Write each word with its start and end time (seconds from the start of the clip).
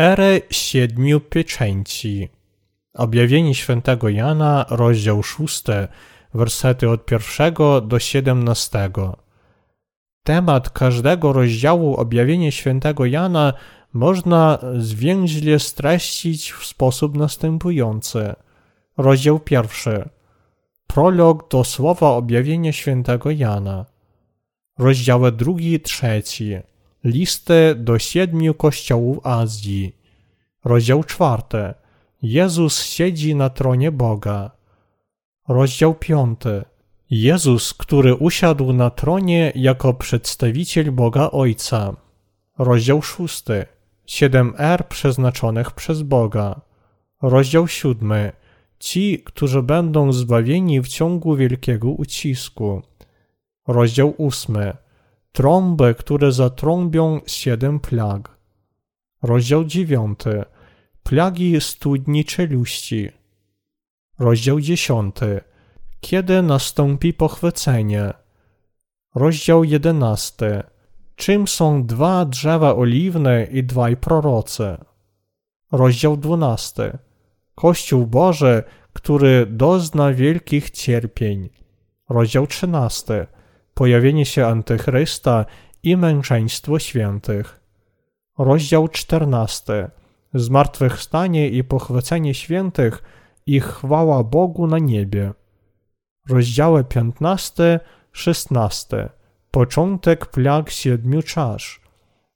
Erę 0.00 0.40
siedmiu 0.50 1.20
pieczęci. 1.20 2.28
Objawienie 2.94 3.54
świętego 3.54 4.08
Jana, 4.08 4.66
rozdział 4.70 5.22
6, 5.22 5.64
wersety 6.34 6.90
od 6.90 7.04
pierwszego 7.04 7.80
do 7.80 7.98
17. 7.98 8.90
Temat 10.22 10.70
każdego 10.70 11.32
rozdziału 11.32 11.94
objawienia 11.94 12.50
świętego 12.50 13.06
Jana 13.06 13.52
można 13.92 14.58
zwięźle 14.78 15.58
streścić 15.58 16.52
w 16.52 16.66
sposób 16.66 17.16
następujący. 17.16 18.34
Rozdział 18.96 19.40
pierwszy. 19.40 20.08
Prolog 20.86 21.50
do 21.50 21.64
słowa 21.64 22.08
objawienia 22.08 22.72
świętego 22.72 23.30
Jana. 23.30 23.86
Rozdziały 24.78 25.32
drugi 25.32 25.72
i 25.72 25.80
trzeci 25.80 26.56
Listy 27.06 27.74
do 27.74 27.98
siedmiu 27.98 28.54
kościołów 28.54 29.26
Azji. 29.26 29.96
Rozdział 30.64 31.04
czwarty. 31.04 31.74
Jezus 32.22 32.82
siedzi 32.82 33.34
na 33.34 33.50
tronie 33.50 33.92
Boga. 33.92 34.50
Rozdział 35.48 35.94
piąty. 35.94 36.64
Jezus, 37.10 37.74
który 37.74 38.14
usiadł 38.14 38.72
na 38.72 38.90
tronie 38.90 39.52
jako 39.54 39.94
przedstawiciel 39.94 40.92
Boga 40.92 41.30
Ojca. 41.30 41.96
Rozdział 42.58 43.02
szósty. 43.02 43.66
Siedem 44.06 44.54
er 44.58 44.88
przeznaczonych 44.88 45.70
przez 45.70 46.02
Boga. 46.02 46.60
Rozdział 47.22 47.68
siódmy. 47.68 48.32
Ci, 48.78 49.18
którzy 49.24 49.62
będą 49.62 50.12
zbawieni 50.12 50.80
w 50.80 50.88
ciągu 50.88 51.36
wielkiego 51.36 51.90
ucisku. 51.90 52.82
Rozdział 53.66 54.14
ósmy 54.16 54.85
trąby, 55.36 55.94
które 55.94 56.32
zatrąbią 56.32 57.20
siedem 57.26 57.80
plag. 57.80 58.38
Rozdział 59.22 59.64
dziewiąty. 59.64 60.44
Plagi 61.02 61.60
studni 61.60 62.24
czeluści. 62.24 63.10
Rozdział 64.18 64.60
dziesiąty. 64.60 65.40
Kiedy 66.00 66.42
nastąpi 66.42 67.14
pochwycenie? 67.14 68.12
Rozdział 69.14 69.64
jedenasty. 69.64 70.62
Czym 71.16 71.48
są 71.48 71.86
dwa 71.86 72.24
drzewa 72.24 72.76
oliwne 72.76 73.44
i 73.44 73.64
dwaj 73.64 73.96
prorocy? 73.96 74.76
Rozdział 75.72 76.16
dwunasty. 76.16 76.98
Kościół 77.54 78.06
Boży, 78.06 78.62
który 78.92 79.46
dozna 79.46 80.12
wielkich 80.12 80.70
cierpień. 80.70 81.48
Rozdział 82.08 82.46
trzynasty 82.46 83.26
pojawienie 83.76 84.26
się 84.26 84.46
Antychrysta 84.46 85.44
i 85.82 85.96
męczeństwo 85.96 86.78
świętych. 86.78 87.60
Rozdział 88.38 88.88
14. 88.88 89.90
Zmartwychwstanie 90.34 91.48
i 91.48 91.64
pochwycenie 91.64 92.34
świętych 92.34 93.02
i 93.46 93.60
chwała 93.60 94.24
Bogu 94.24 94.66
na 94.66 94.78
niebie. 94.78 95.32
Rozdziały 96.28 96.84
15, 96.84 97.80
16. 98.12 99.08
Początek 99.50 100.26
plag 100.26 100.70
siedmiu 100.70 101.22
czasz. 101.22 101.80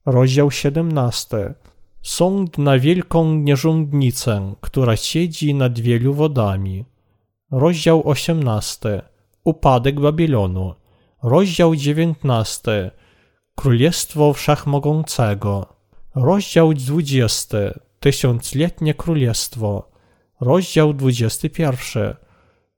Rozdział 0.06 0.50
17. 0.50 1.54
Sąd 2.02 2.58
na 2.58 2.78
wielką 2.78 3.34
nierządnicę, 3.34 4.54
która 4.60 4.96
siedzi 4.96 5.54
nad 5.54 5.78
wielu 5.78 6.14
wodami. 6.14 6.84
Rozdział 7.50 8.08
18. 8.08 9.02
Upadek 9.44 10.00
Babilonu. 10.00 10.79
Rozdział 11.22 11.76
19. 11.76 12.90
Królestwo 13.54 14.32
Wszechmogącego. 14.32 15.66
Rozdział 16.14 16.74
20. 16.74 17.58
Tysiącletnie 18.00 18.94
Królestwo. 18.94 19.90
Rozdział 20.40 20.94
21. 20.94 22.14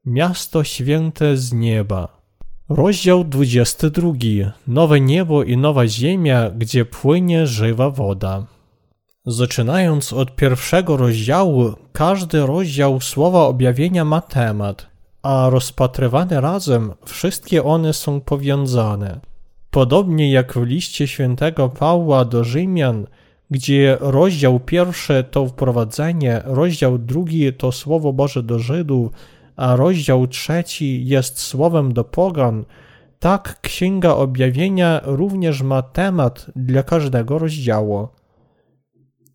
Miasto 0.05 0.65
święte 0.65 1.37
z 1.37 1.53
nieba. 1.53 2.23
Rozdział 2.69 3.25
22. 3.25 4.13
Nowe 4.67 5.01
niebo 5.01 5.43
i 5.43 5.57
nowa 5.57 5.87
ziemia, 5.89 6.51
gdzie 6.51 6.85
płynie 6.85 7.47
żywa 7.47 7.91
woda. 7.91 8.47
Zaczynając 9.27 10.13
od 10.13 10.37
pierwszego 10.37 10.97
rozdziału, 10.97 11.75
każdy 11.93 12.47
rozdział 12.47 13.01
Słowa 13.01 13.41
Objawienia 13.41 14.05
ma 14.05 14.21
temat– 14.21 14.87
a 15.23 15.51
rozpatrywane 15.51 16.41
razem, 16.41 16.93
wszystkie 17.05 17.65
one 17.65 17.93
są 17.93 18.21
powiązane. 18.21 19.21
Podobnie 19.71 20.33
jak 20.33 20.53
w 20.55 20.63
liście 20.63 21.09
świętego 21.09 21.69
Pawła 21.69 22.25
do 22.25 22.45
Rzymian, 22.45 23.07
gdzie 23.51 23.97
rozdział 24.01 24.61
pierwszy 24.61 25.25
to 25.31 25.47
wprowadzenie, 25.47 26.43
rozdział 26.45 26.99
drugi 26.99 27.53
to 27.53 27.73
Słowo 27.73 28.13
Boże 28.13 28.43
do 28.43 28.59
Żydów, 28.59 29.13
a 29.57 29.77
rozdział 29.77 30.27
trzeci 30.27 31.07
jest 31.07 31.39
słowem 31.39 31.93
do 31.93 32.05
pogan, 32.05 32.65
tak 33.19 33.61
Księga 33.61 34.15
Objawienia 34.15 35.01
również 35.05 35.63
ma 35.63 35.83
temat 35.83 36.47
dla 36.57 36.83
każdego 36.83 37.39
rozdziału. 37.39 38.09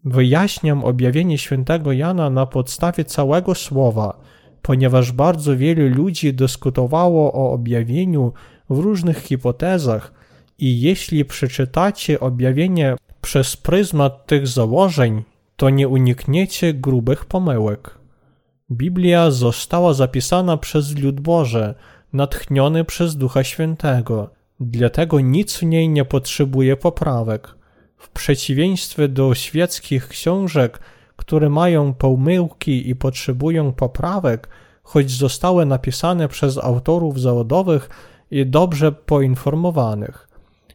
Wyjaśniam 0.03 0.83
objawienie 0.83 1.37
świętego 1.37 1.91
Jana 1.91 2.29
na 2.29 2.45
podstawie 2.45 3.05
całego 3.05 3.55
słowa– 3.55 4.13
ponieważ 4.67 5.11
bardzo 5.11 5.57
wielu 5.57 5.95
ludzi 5.95 6.33
dyskutowało 6.33 7.33
o 7.33 7.51
objawieniu 7.51 8.33
w 8.69 8.79
różnych 8.79 9.17
hipotezach 9.17 10.13
i 10.59 10.81
jeśli 10.81 11.25
przeczytacie 11.25 12.19
objawienie 12.19 12.95
przez 13.21 13.57
pryzmat 13.57 14.25
tych 14.25 14.47
założeń, 14.47 15.23
to 15.55 15.69
nie 15.69 15.87
unikniecie 15.87 16.73
grubych 16.73 17.25
pomyłek. 17.25 17.97
Biblia 18.71 19.31
została 19.31 19.93
zapisana 19.93 20.57
przez 20.57 20.97
lud 20.97 21.19
Boże, 21.19 21.75
natchniony 22.13 22.83
przez 22.83 23.15
Ducha 23.15 23.43
Świętego, 23.43 24.29
dlatego 24.59 25.19
nic 25.19 25.57
w 25.57 25.63
niej 25.63 25.89
nie 25.89 26.05
potrzebuje 26.05 26.77
poprawek. 26.77 27.55
W 27.97 28.09
przeciwieństwie 28.09 29.07
do 29.07 29.35
świeckich 29.35 30.07
książek, 30.07 30.79
które 31.17 31.49
mają 31.49 31.93
pomyłki 31.93 32.89
i 32.89 32.95
potrzebują 32.95 33.71
poprawek, 33.73 34.49
choć 34.83 35.11
zostały 35.11 35.65
napisane 35.65 36.27
przez 36.27 36.57
autorów 36.57 37.21
zawodowych 37.21 37.89
i 38.31 38.45
dobrze 38.45 38.91
poinformowanych. 38.91 40.27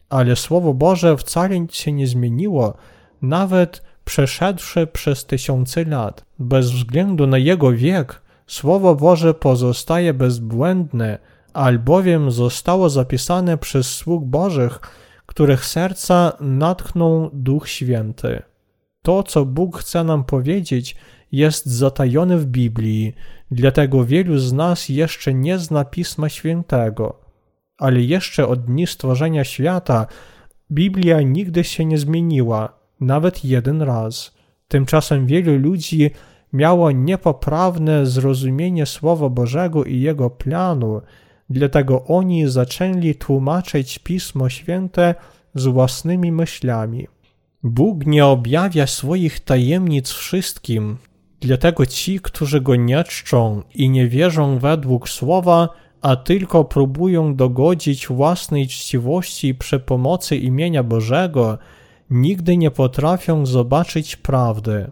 Ale 0.09 0.37
Słowo 0.37 0.75
Boże 0.75 1.17
wcale 1.17 1.67
się 1.71 1.93
nie 1.93 2.07
zmieniło, 2.07 2.75
nawet 3.23 3.83
przeszedłszy 4.05 4.87
przez 4.87 5.27
tysiące 5.27 5.85
lat. 5.85 6.25
Bez 6.39 6.71
względu 6.71 7.27
na 7.27 7.39
jego 7.39 7.73
wiek, 7.73 8.23
Słowo 8.47 8.95
Boże 8.95 9.35
pozostaje 9.35 10.15
bezbłędne, 10.15 11.19
albowiem 11.53 12.31
zostało 12.31 12.91
zapisane 12.91 13.59
przez 13.59 13.87
sług 13.87 14.25
Bożych, 14.25 14.81
których 15.27 15.65
serca 15.65 16.33
natchnął 16.41 17.31
Duch 17.33 17.69
Święty. 17.69 18.43
To, 19.03 19.23
co 19.23 19.45
Bóg 19.45 19.79
chce 19.79 20.05
nam 20.05 20.25
powiedzieć, 20.25 20.97
jest 21.33 21.67
zatajony 21.67 22.39
w 22.39 22.47
Biblii, 22.47 23.15
dlatego 23.51 24.05
wielu 24.05 24.39
z 24.39 24.53
nas 24.53 24.89
jeszcze 24.89 25.35
nie 25.35 25.59
zna 25.59 25.85
Pisma 25.85 26.29
Świętego. 26.29 27.21
Ale 27.79 28.01
jeszcze 28.01 28.49
od 28.49 28.65
dni 28.65 28.87
stworzenia 28.87 29.45
świata 29.45 30.07
Biblia 30.71 31.23
nigdy 31.23 31.65
się 31.65 31.85
nie 31.85 31.99
zmieniła, 31.99 32.73
nawet 33.01 33.45
jeden 33.45 33.83
raz. 33.83 34.35
Tymczasem 34.69 35.27
wielu 35.27 35.59
ludzi 35.59 36.11
miało 36.53 36.91
niepoprawne 36.91 38.07
zrozumienie 38.07 38.87
Słowa 38.87 39.29
Bożego 39.29 39.85
i 39.85 40.01
Jego 40.01 40.31
planu, 40.31 41.01
dlatego 41.51 42.05
oni 42.05 42.49
zaczęli 42.49 43.15
tłumaczyć 43.15 43.99
Pismo 43.99 44.49
Święte 44.49 45.15
z 45.55 45.67
własnymi 45.67 46.33
myślami. 46.33 47.07
Bóg 47.65 48.07
nie 48.07 48.27
objawia 48.27 48.87
swoich 48.87 49.41
tajemnic 49.41 50.11
wszystkim, 50.11 50.97
dlatego 51.41 51.87
ci, 51.87 52.21
którzy 52.21 52.61
go 52.61 52.77
nie 52.77 53.05
czczą 53.05 53.63
i 53.75 53.91
nie 53.91 54.09
wierzą 54.09 54.59
według 54.59 55.09
słowa, 55.09 55.69
a 56.01 56.17
tylko 56.17 56.65
próbują 56.65 57.37
dogodzić 57.37 58.09
własnej 58.09 58.69
czciwości 58.69 59.55
przy 59.55 59.81
pomocy 59.81 60.37
imienia 60.37 60.83
Bożego, 60.83 61.59
nigdy 62.11 62.57
nie 62.57 62.71
potrafią 62.71 63.47
zobaczyć 63.47 64.17
prawdy. 64.17 64.91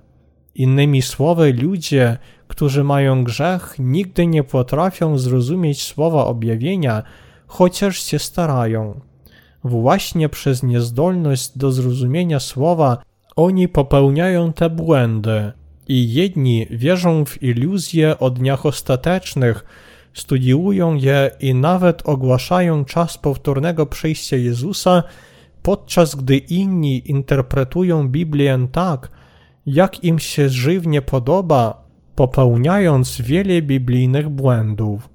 Innymi 0.55 1.03
słowy, 1.03 1.53
ludzie, 1.53 2.19
którzy 2.49 2.85
mają 2.85 3.25
grzech, 3.25 3.75
nigdy 3.79 4.27
nie 4.27 4.45
potrafią 4.45 5.19
zrozumieć 5.19 5.83
słowa 5.83 6.25
objawienia, 6.27 7.03
chociaż 7.47 8.03
się 8.03 8.19
starają. 8.19 9.01
Właśnie 9.65 10.29
przez 10.29 10.63
niezdolność 10.63 11.59
do 11.59 11.73
zrozumienia 11.73 12.41
słowa 12.41 12.99
oni 13.37 13.69
popełniają 13.69 14.53
te 14.53 14.71
błędy 14.71 15.53
i 15.89 16.13
jedni 16.13 16.67
wierzą 16.71 17.25
w 17.25 17.43
iluzje 17.43 18.19
o 18.19 18.31
dniach 18.31 18.67
ostatecznych, 18.67 19.65
studiują 20.15 20.95
je 20.95 21.31
i 21.41 21.55
nawet 21.55 22.09
ogłaszają 22.09 22.85
czas 22.85 23.19
powtórnego 23.19 23.87
przyjścia 23.87 24.37
Jezusa, 24.37 25.03
podczas 25.63 26.15
gdy 26.15 26.37
inni 26.37 27.11
interpretują 27.11 28.09
Biblię 28.09 28.69
tak, 28.73 29.11
jak 29.67 30.05
im 30.05 30.19
się 30.19 30.49
żywnie 30.49 31.03
podoba, 31.03 31.85
popełniając 32.15 33.21
wiele 33.21 33.63
biblijnych 33.63 34.29
błędów. 34.29 35.10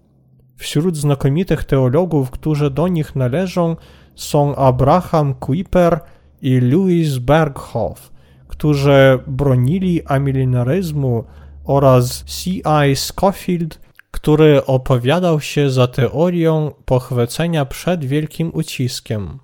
Wśród 0.56 0.98
znakomitych 0.98 1.64
teologów, 1.64 2.32
którzy 2.32 2.70
do 2.70 2.88
nich 2.88 3.16
należą, 3.16 3.76
są 4.16 4.56
Abraham 4.56 5.34
Kuyper 5.34 6.00
i 6.42 6.60
Louis 6.60 7.18
Berghoff, 7.18 8.12
którzy 8.48 9.20
bronili 9.28 10.06
amilenaryzmu 10.06 11.24
oraz 11.64 12.24
C.I. 12.24 12.96
Scofield, 12.96 13.80
który 14.12 14.66
opowiadał 14.66 15.42
się 15.42 15.70
za 15.70 15.88
teorią 15.88 16.72
pochwycenia 16.86 17.66
przed 17.66 18.06
wielkim 18.06 18.52
uciskiem. 18.54 19.40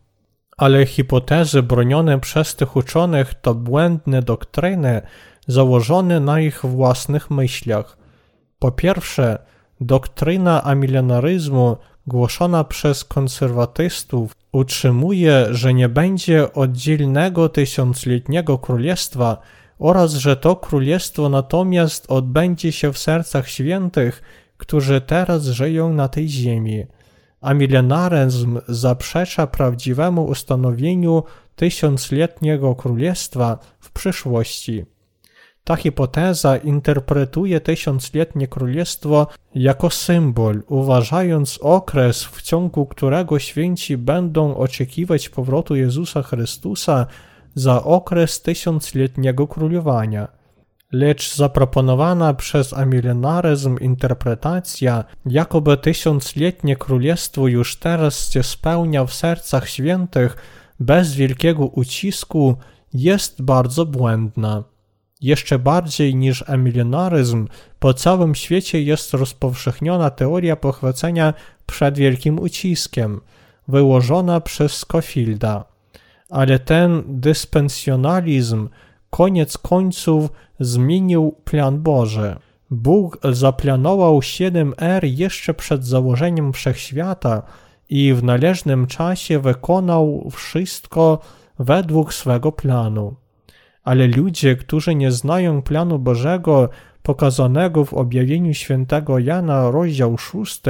Ale 0.58 0.86
hipotezy 0.86 1.64
bronione 1.64 2.20
przez 2.20 2.56
tych 2.56 2.76
uczonych 2.76 3.34
to 3.34 3.56
błędne 3.56 4.22
doktryny 4.22 5.02
założone 5.48 6.20
na 6.20 6.40
ich 6.40 6.66
własnych 6.66 7.32
myślach. 7.32 7.98
Po 8.60 8.72
pierwsze, 8.72 9.38
doktryna 9.82 10.64
amilenaryzmu 10.64 11.78
głoszona 12.08 12.64
przez 12.64 13.04
konserwatystów 13.04 14.36
utrzymuje, 14.52 15.48
że 15.52 15.74
nie 15.74 15.90
będzie 15.90 16.54
oddzielnego 16.54 17.50
tysiącletniego 17.50 18.58
królestwa 18.58 19.38
oraz 19.80 20.14
że 20.14 20.36
to 20.36 20.56
królestwo 20.56 21.30
natomiast 21.30 22.12
odbędzie 22.12 22.72
się 22.72 22.94
w 22.94 22.98
sercach 22.98 23.50
świętych, 23.50 24.22
którzy 24.58 25.02
teraz 25.02 25.44
żyją 25.44 25.94
na 25.94 26.08
tej 26.08 26.30
ziemi. 26.30 26.86
A 27.42 27.54
milenaryzm 27.54 28.60
zaprzecza 28.68 29.48
prawdziwemu 29.48 30.24
ustanowieniu 30.24 31.24
tysiącletniego 31.56 32.76
królestwa 32.76 33.58
w 33.80 33.92
przyszłości. 33.92 34.86
Ta 35.64 35.76
hipoteza 35.76 36.58
interpretuje 36.58 37.60
tysiącletnie 37.60 38.48
królestwo 38.48 39.28
jako 39.56 39.90
symbol, 39.90 40.64
uważając 40.68 41.60
okres, 41.62 42.24
w 42.24 42.42
ciągu 42.42 42.86
którego 42.86 43.40
święci 43.40 43.98
będą 43.98 44.56
oczekiwać 44.56 45.30
powrotu 45.30 45.76
Jezusa 45.76 46.24
Chrystusa 46.24 47.06
za 47.56 47.84
okres 47.84 48.42
tysiącletniego 48.42 49.48
królowania. 49.48 50.28
Lecz 50.92 51.36
zaproponowana 51.36 52.34
przez 52.34 52.74
amilenaryzm 52.74 53.78
interpretacja, 53.80 55.04
jakoby 55.26 55.78
tysiącletnie 55.78 56.76
królestwo 56.76 57.48
już 57.48 57.76
teraz 57.76 58.32
się 58.32 58.44
spełnia 58.44 59.06
w 59.06 59.14
sercach 59.14 59.70
świętych 59.70 60.36
bez 60.80 61.16
wielkiego 61.16 61.66
ucisku, 61.66 62.56
jest 62.94 63.42
bardzo 63.42 63.86
błędna. 63.86 64.64
Jeszcze 65.22 65.60
bardziej 65.60 66.16
niż 66.16 66.44
emilenaryzm, 66.48 67.48
po 67.80 67.94
całym 67.94 68.36
świecie 68.36 68.82
jest 68.82 69.14
rozpowszechniona 69.14 70.10
teoria 70.10 70.56
pochwycenia 70.56 71.34
przed 71.66 71.98
wielkim 71.98 72.40
uciskiem, 72.40 73.22
wyłożona 73.68 74.42
przez 74.42 74.78
Scofielda. 74.78 75.66
Ale 76.30 76.60
ten 76.60 77.04
dyspensjonalizm 77.08 78.70
koniec 79.10 79.58
końców 79.58 80.30
zmienił 80.60 81.36
plan 81.44 81.82
Boży. 81.82 82.36
Bóg 82.72 83.18
zaplanował 83.32 84.22
siedem 84.22 84.74
er 84.78 85.04
jeszcze 85.04 85.54
przed 85.54 85.86
założeniem 85.86 86.54
wszechświata 86.54 87.42
i 87.90 88.14
w 88.14 88.24
należnym 88.24 88.88
czasie 88.88 89.40
wykonał 89.40 90.30
wszystko 90.32 91.20
według 91.60 92.14
swego 92.14 92.52
planu 92.52 93.16
ale 93.84 94.08
ludzie, 94.08 94.56
którzy 94.56 94.96
nie 94.96 95.12
znają 95.12 95.62
planu 95.62 96.00
Bożego 96.00 96.70
pokazanego 97.04 97.86
w 97.86 97.94
objawieniu 97.94 98.54
świętego 98.54 99.20
Jana, 99.20 99.72
rozdział 99.72 100.18
6, 100.18 100.62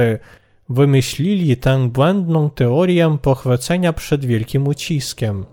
wymyślili 0.68 1.56
tę 1.56 1.88
błędną 1.88 2.50
teorię 2.50 3.18
pochwycenia 3.22 3.92
przed 3.92 4.24
wielkim 4.24 4.68
uciskiem. 4.68 5.44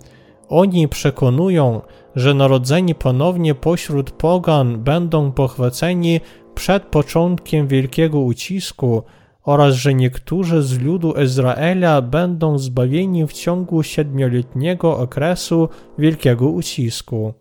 Oni 0.50 0.88
przekonują, 0.88 1.82
że 2.16 2.34
narodzeni 2.34 2.96
ponownie 2.96 3.56
pośród 3.56 4.12
pogan 4.12 4.84
będą 4.84 5.32
pochwyceni 5.32 6.22
przed 6.56 6.84
początkiem 6.84 7.68
wielkiego 7.68 8.20
ucisku 8.20 9.04
oraz 9.44 9.76
że 9.76 9.94
niektórzy 9.94 10.64
z 10.64 10.80
ludu 10.80 11.14
Izraela 11.24 12.02
będą 12.02 12.58
zbawieni 12.58 13.28
w 13.28 13.34
ciągu 13.34 13.84
siedmioletniego 13.84 14.98
okresu 14.98 15.70
wielkiego 15.98 16.50
ucisku. 16.50 17.34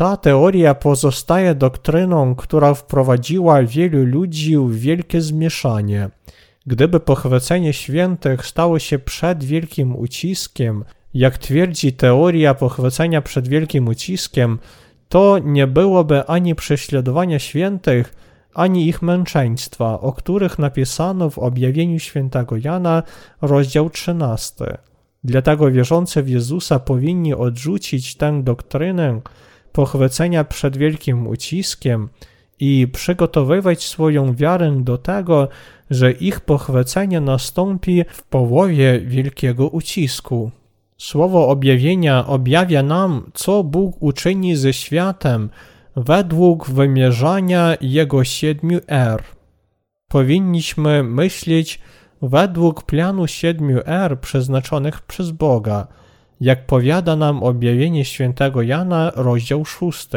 Ta 0.00 0.16
teoria 0.16 0.74
pozostaje 0.74 1.54
doktryną, 1.54 2.34
która 2.34 2.74
wprowadziła 2.74 3.62
wielu 3.62 4.04
ludzi 4.04 4.56
w 4.56 4.74
wielkie 4.74 5.20
zmieszanie. 5.20 6.10
Gdyby 6.66 7.00
pochwycenie 7.00 7.72
świętych 7.72 8.46
stało 8.46 8.78
się 8.78 8.98
przed 8.98 9.44
wielkim 9.44 9.96
uciskiem, 9.96 10.84
jak 11.14 11.38
twierdzi 11.38 11.92
teoria 11.92 12.54
pochwycenia 12.54 13.22
przed 13.22 13.48
wielkim 13.48 13.88
uciskiem, 13.88 14.58
to 15.08 15.38
nie 15.38 15.66
byłoby 15.66 16.26
ani 16.26 16.54
prześladowania 16.54 17.38
świętych, 17.38 18.14
ani 18.54 18.88
ich 18.88 19.02
męczeństwa, 19.02 20.00
o 20.00 20.12
których 20.12 20.58
napisano 20.58 21.30
w 21.30 21.38
objawieniu 21.38 21.98
świętego 21.98 22.56
Jana, 22.56 23.02
rozdział 23.42 23.90
13. 23.90 24.64
Dlatego 25.24 25.70
wierzący 25.70 26.22
w 26.22 26.28
Jezusa 26.28 26.78
powinni 26.78 27.34
odrzucić 27.34 28.16
tę 28.16 28.42
doktrynę, 28.42 29.20
pochwycenia 29.72 30.44
przed 30.44 30.76
wielkim 30.76 31.26
uciskiem 31.26 32.08
i 32.60 32.88
przygotowywać 32.92 33.86
swoją 33.86 34.34
wiarę 34.34 34.76
do 34.80 34.98
tego, 34.98 35.48
że 35.90 36.12
ich 36.12 36.40
pochwycenie 36.40 37.20
nastąpi 37.20 38.04
w 38.08 38.22
połowie 38.22 39.00
wielkiego 39.00 39.68
ucisku. 39.68 40.50
Słowo 40.98 41.48
objawienia 41.48 42.26
objawia 42.26 42.82
nam, 42.82 43.30
co 43.34 43.64
Bóg 43.64 43.96
uczyni 44.02 44.56
ze 44.56 44.72
światem 44.72 45.50
według 45.96 46.70
wymierzania 46.70 47.76
jego 47.80 48.24
siedmiu 48.24 48.78
er. 48.86 49.22
Powinniśmy 50.08 51.02
myśleć 51.02 51.80
według 52.22 52.82
planu 52.82 53.26
siedmiu 53.26 53.80
er 53.84 54.20
przeznaczonych 54.20 55.00
przez 55.00 55.30
Boga– 55.30 55.86
jak 56.40 56.66
powiada 56.66 57.16
nam 57.16 57.42
objawienie 57.42 58.04
świętego 58.04 58.62
Jana, 58.62 59.12
rozdział 59.16 59.64
6. 59.64 60.08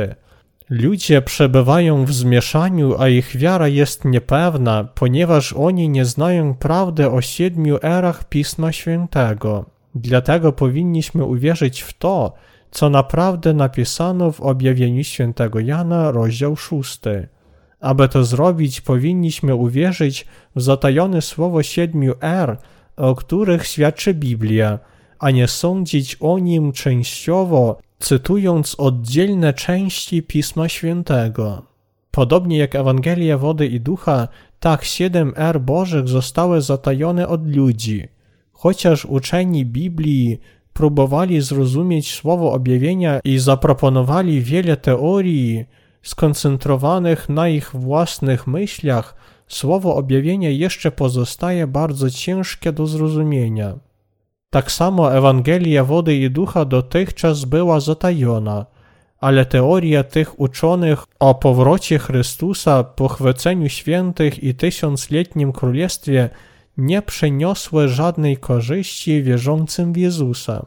Ludzie 0.69 1.21
przebywają 1.21 2.05
w 2.05 2.13
zmieszaniu, 2.13 3.01
a 3.01 3.07
ich 3.07 3.37
wiara 3.37 3.67
jest 3.67 4.05
niepewna, 4.05 4.83
ponieważ 4.83 5.53
oni 5.53 5.89
nie 5.89 6.05
znają 6.05 6.53
prawdy 6.53 7.09
o 7.11 7.21
siedmiu 7.21 7.77
erach 7.83 8.29
Pisma 8.29 8.71
Świętego. 8.71 9.65
Dlatego 9.95 10.51
powinniśmy 10.51 11.23
uwierzyć 11.23 11.81
w 11.81 11.93
to, 11.93 12.33
co 12.71 12.89
naprawdę 12.89 13.53
napisano 13.53 14.31
w 14.31 14.41
objawieniu 14.41 15.03
świętego 15.03 15.59
Jana, 15.59 16.11
rozdział 16.11 16.55
6. 16.55 16.99
Aby 17.79 18.09
to 18.09 18.23
zrobić, 18.23 18.81
powinniśmy 18.81 19.55
uwierzyć 19.55 20.25
w 20.55 20.61
zatajone 20.61 21.21
słowo 21.21 21.63
siedmiu 21.63 22.13
er, 22.21 22.57
o 22.97 23.15
których 23.15 23.67
świadczy 23.67 24.13
Biblia– 24.13 24.79
a 25.23 25.31
nie 25.31 25.47
sądzić 25.47 26.15
o 26.19 26.39
nim 26.39 26.71
częściowo, 26.71 27.77
cytując 27.99 28.75
oddzielne 28.77 29.53
części 29.53 30.23
Pisma 30.23 30.69
Świętego. 30.69 31.61
Podobnie 32.11 32.57
jak 32.57 32.75
Ewangelia 32.75 33.37
Wody 33.37 33.67
i 33.67 33.79
Ducha, 33.79 34.27
tak 34.59 34.83
siedem 34.83 35.33
er 35.35 35.61
Bożych 35.61 36.07
zostały 36.07 36.61
zatajone 36.61 37.27
od 37.27 37.55
ludzi. 37.55 38.07
Chociaż 38.51 39.05
uczeni 39.05 39.65
Biblii 39.65 40.39
próbowali 40.73 41.41
zrozumieć 41.41 42.13
słowo 42.13 42.53
objawienia 42.53 43.19
i 43.23 43.37
zaproponowali 43.37 44.41
wiele 44.41 44.77
teorii 44.77 45.65
skoncentrowanych 46.01 47.29
na 47.29 47.49
ich 47.49 47.71
własnych 47.73 48.47
myślach, 48.47 49.15
słowo 49.47 49.95
objawienia 49.95 50.49
jeszcze 50.49 50.91
pozostaje 50.91 51.67
bardzo 51.67 52.09
ciężkie 52.09 52.71
do 52.71 52.87
zrozumienia. 52.87 53.75
Tak 54.53 54.71
samo 54.71 55.13
Ewangelia 55.13 55.83
wody 55.83 56.15
i 56.15 56.31
ducha 56.31 56.65
dotychczas 56.65 57.45
była 57.45 57.79
zatajona, 57.79 58.65
ale 59.19 59.45
teoria 59.45 60.03
tych 60.03 60.39
uczonych 60.39 61.03
o 61.19 61.35
powrocie 61.35 61.99
Chrystusa, 61.99 62.83
pochwyceniu 62.83 63.69
świętych 63.69 64.43
i 64.43 64.55
tysiącletnim 64.55 65.51
królestwie 65.51 66.29
nie 66.77 67.01
przyniosły 67.01 67.87
żadnej 67.87 68.37
korzyści 68.37 69.23
wierzącym 69.23 69.93
w 69.93 69.97
Jezusa. 69.97 70.65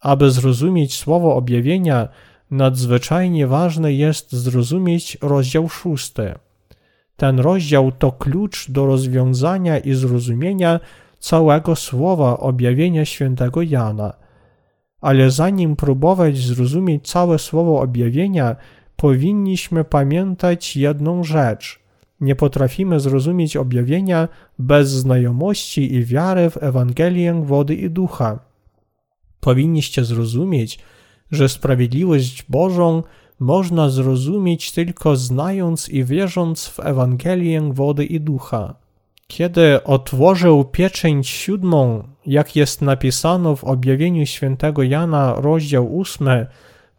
Aby 0.00 0.30
zrozumieć 0.30 0.94
słowo 0.94 1.36
objawienia, 1.36 2.08
nadzwyczajnie 2.50 3.46
ważne 3.46 3.92
jest 3.92 4.32
zrozumieć 4.32 5.18
rozdział 5.20 5.68
szósty. 5.68 6.34
Ten 7.16 7.40
rozdział 7.40 7.92
to 7.92 8.12
klucz 8.12 8.70
do 8.70 8.86
rozwiązania 8.86 9.78
i 9.78 9.94
zrozumienia 9.94 10.80
całego 11.20 11.76
słowa 11.76 12.38
objawienia 12.38 13.04
świętego 13.04 13.62
Jana. 13.62 14.12
Ale 15.00 15.30
zanim 15.30 15.76
próbować 15.76 16.38
zrozumieć 16.38 17.08
całe 17.08 17.38
słowo 17.38 17.80
objawienia, 17.80 18.56
powinniśmy 18.96 19.84
pamiętać 19.84 20.76
jedną 20.76 21.24
rzecz. 21.24 21.80
Nie 22.20 22.36
potrafimy 22.36 23.00
zrozumieć 23.00 23.56
objawienia 23.56 24.28
bez 24.58 24.88
znajomości 24.88 25.94
i 25.94 26.04
wiary 26.04 26.50
w 26.50 26.62
Ewangelię 26.62 27.42
wody 27.44 27.74
i 27.74 27.90
ducha. 27.90 28.38
Powinniście 29.40 30.04
zrozumieć, 30.04 30.78
że 31.30 31.48
sprawiedliwość 31.48 32.44
Bożą 32.48 33.02
można 33.38 33.90
zrozumieć 33.90 34.72
tylko 34.72 35.16
znając 35.16 35.88
i 35.88 36.04
wierząc 36.04 36.66
w 36.66 36.80
Ewangelię 36.80 37.72
wody 37.72 38.04
i 38.04 38.20
ducha. 38.20 38.79
Kiedy 39.30 39.84
otworzył 39.84 40.64
pieczęć 40.64 41.28
siódmą, 41.28 42.02
jak 42.26 42.56
jest 42.56 42.82
napisano 42.82 43.56
w 43.56 43.64
objawieniu 43.64 44.26
świętego 44.26 44.82
Jana, 44.82 45.34
rozdział 45.36 45.96
ósmy, 45.96 46.46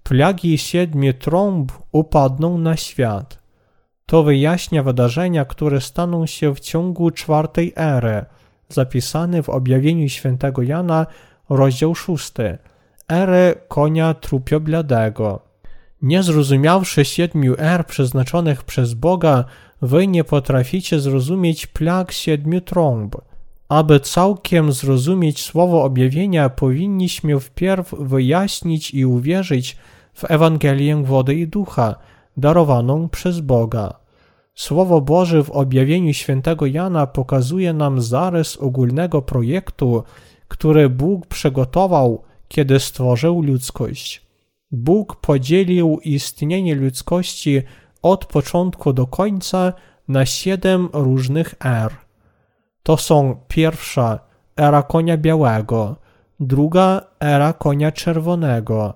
plagi 0.03 0.57
siedmiu 0.57 1.13
trąb 1.13 1.71
upadną 1.91 2.57
na 2.57 2.77
świat. 2.77 3.39
To 4.05 4.23
wyjaśnia 4.23 4.83
wydarzenia, 4.83 5.45
które 5.45 5.81
staną 5.81 6.25
się 6.25 6.55
w 6.55 6.59
ciągu 6.59 7.11
czwartej 7.11 7.73
ery, 7.75 8.25
zapisane 8.69 9.43
w 9.43 9.49
objawieniu 9.49 10.09
świętego 10.09 10.61
Jana, 10.61 11.05
rozdział 11.49 11.95
szósty, 11.95 12.57
ery 13.09 13.55
konia 13.67 14.13
trupiobladego. 14.13 15.39
Nie 16.01 16.23
zrozumiawszy 16.23 17.05
siedmiu 17.05 17.55
er 17.57 17.85
przeznaczonych 17.85 18.63
przez 18.63 18.93
Boga, 18.93 19.45
wy 19.81 20.07
nie 20.07 20.23
potraficie 20.23 20.99
zrozumieć 20.99 21.67
plag 21.67 22.11
siedmiu 22.11 22.61
trąb. 22.61 23.15
Aby 23.69 23.99
całkiem 23.99 24.71
zrozumieć 24.71 25.43
słowo 25.43 25.83
objawienia, 25.83 26.49
powinniśmy 26.49 27.39
wpierw 27.39 27.93
wyjaśnić 27.99 28.93
i 28.93 29.05
uwierzyć 29.05 29.77
w 30.13 30.31
Ewangelię 30.31 31.03
wody 31.03 31.35
i 31.35 31.47
ducha, 31.47 31.95
darowaną 32.37 33.09
przez 33.09 33.39
Boga. 33.39 33.93
Słowo 34.55 35.01
Boże 35.01 35.43
w 35.43 35.51
objawieniu 35.51 36.13
świętego 36.13 36.65
Jana 36.65 37.07
pokazuje 37.07 37.73
nam 37.73 38.01
zarys 38.01 38.57
ogólnego 38.57 39.21
projektu, 39.21 40.03
który 40.47 40.89
Bóg 40.89 41.27
przygotował, 41.27 42.23
kiedy 42.47 42.79
stworzył 42.79 43.41
ludzkość. 43.41 44.21
Bóg 44.71 45.15
podzielił 45.15 45.99
istnienie 46.03 46.75
ludzkości 46.75 47.61
od 48.01 48.25
początku 48.25 48.93
do 48.93 49.07
końca 49.07 49.73
na 50.07 50.25
siedem 50.25 50.89
różnych 50.93 51.55
er. 51.59 51.91
To 52.83 52.97
są 52.97 53.35
pierwsza 53.47 54.19
era 54.57 54.83
konia 54.83 55.17
białego, 55.17 55.95
druga 56.39 57.01
era 57.19 57.53
konia 57.53 57.91
czerwonego, 57.91 58.93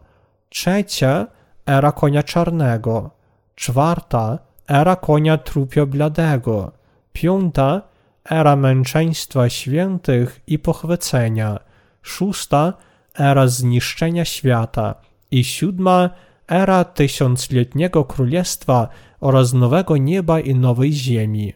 trzecia 0.50 1.28
era 1.66 1.92
konia 1.92 2.24
czarnego, 2.24 3.12
czwarta 3.56 4.40
era 4.68 4.96
konia 4.96 5.38
trupiobladego, 5.38 6.72
piąta 7.14 7.82
era 8.30 8.56
męczeństwa 8.56 9.50
świętych 9.50 10.42
i 10.48 10.60
pochwycenia, 10.60 11.60
szósta 12.02 12.74
era 13.20 13.48
zniszczenia 13.48 14.26
świata 14.26 14.96
i 15.32 15.44
siódma 15.44 16.10
era 16.48 16.84
tysiącletniego 16.84 18.06
królestwa 18.06 18.90
oraz 19.20 19.54
nowego 19.54 19.98
nieba 19.98 20.40
i 20.40 20.56
nowej 20.56 20.94
ziemi. 20.94 21.54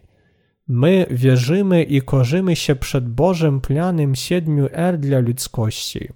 My 0.67 1.05
wierzymy 1.09 1.83
i 1.83 2.01
korzymy 2.01 2.55
się 2.55 2.75
przed 2.75 3.09
Bożym 3.09 3.61
planem 3.61 4.15
siedmiu 4.15 4.67
er 4.71 4.97
dla 4.99 5.19
ludzkości. 5.19 6.09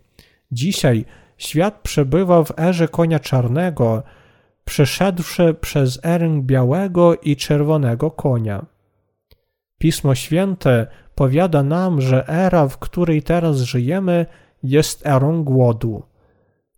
Dzisiaj 0.51 1.05
świat 1.37 1.81
przebywa 1.81 2.43
w 2.43 2.59
erze 2.59 2.87
konia 2.87 3.19
czarnego, 3.19 4.03
przeszedłszy 4.65 5.53
przez 5.61 5.99
erę 6.05 6.41
białego 6.41 7.15
i 7.15 7.35
czerwonego 7.35 8.11
konia. 8.11 8.65
Pismo 9.77 10.15
Święte 10.15 10.87
powiada 11.15 11.63
nam, 11.63 12.01
że 12.01 12.27
era, 12.27 12.67
w 12.67 12.77
której 12.77 13.23
teraz 13.23 13.57
żyjemy, 13.57 14.25
jest 14.63 15.05
erą 15.05 15.43
głodu. 15.43 16.03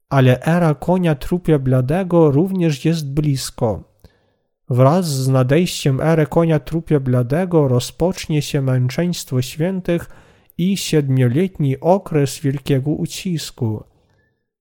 Ale 0.09 0.41
era 0.41 0.75
konia 0.75 1.15
trupia 1.15 1.59
bladego 1.59 2.31
również 2.31 2.85
jest 2.85 3.13
blisko. 3.13 3.83
Wraz 4.69 5.05
z 5.05 5.27
nadejściem 5.27 6.01
ery 6.01 6.25
konia 6.25 6.59
trupia 6.59 6.99
bladego 6.99 7.67
rozpocznie 7.67 8.41
się 8.41 8.61
męczeństwo 8.61 9.41
świętych 9.41 10.09
i 10.57 10.77
siedmioletni 10.77 11.79
okres 11.79 12.39
wielkiego 12.39 12.91
ucisku. 12.91 13.83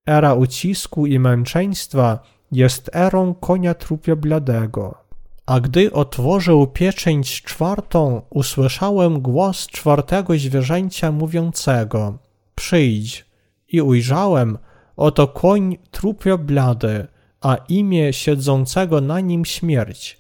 Era 0.07 0.35
ucisku 0.35 1.07
i 1.07 1.19
męczeństwa 1.19 2.19
jest 2.53 2.91
erą 2.95 3.35
konia 3.35 3.75
trupia 3.75 4.17
bladego. 4.17 5.05
A 5.47 5.61
gdy 5.61 5.93
otworzył 5.93 6.67
pieczęć 6.67 7.43
czwartą, 7.43 8.23
usłyszałem 8.31 9.21
głos 9.21 9.67
czwartego 9.67 10.39
zwierzęcia 10.39 11.13
mówiącego: 11.13 12.19
Przyjdź. 12.55 13.27
I 13.69 13.83
ujrzałem, 13.83 14.59
oto 14.97 15.27
koń 15.29 15.77
trupio 15.91 16.39
blady, 16.39 17.07
a 17.41 17.57
imię 17.69 18.13
siedzącego 18.13 19.01
na 19.01 19.21
nim 19.21 19.45
śmierć. 19.45 20.19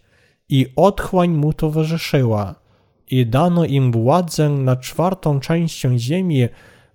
I 0.49 0.67
otchłań 0.77 1.31
mu 1.31 1.53
towarzyszyła. 1.53 2.55
I 3.11 3.27
dano 3.27 3.65
im 3.65 3.93
władzę 3.93 4.49
nad 4.49 4.81
czwartą 4.81 5.41
częścią 5.41 5.99
ziemi, 5.99 6.49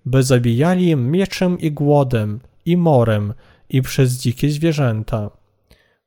by 0.06 0.22
zabijali 0.22 0.96
mieczem 0.96 1.58
i 1.58 1.72
głodem, 1.72 2.40
i 2.64 2.76
morem, 2.76 3.34
i 3.68 3.82
przez 3.82 4.12
dzikie 4.12 4.50
zwierzęta. 4.50 5.30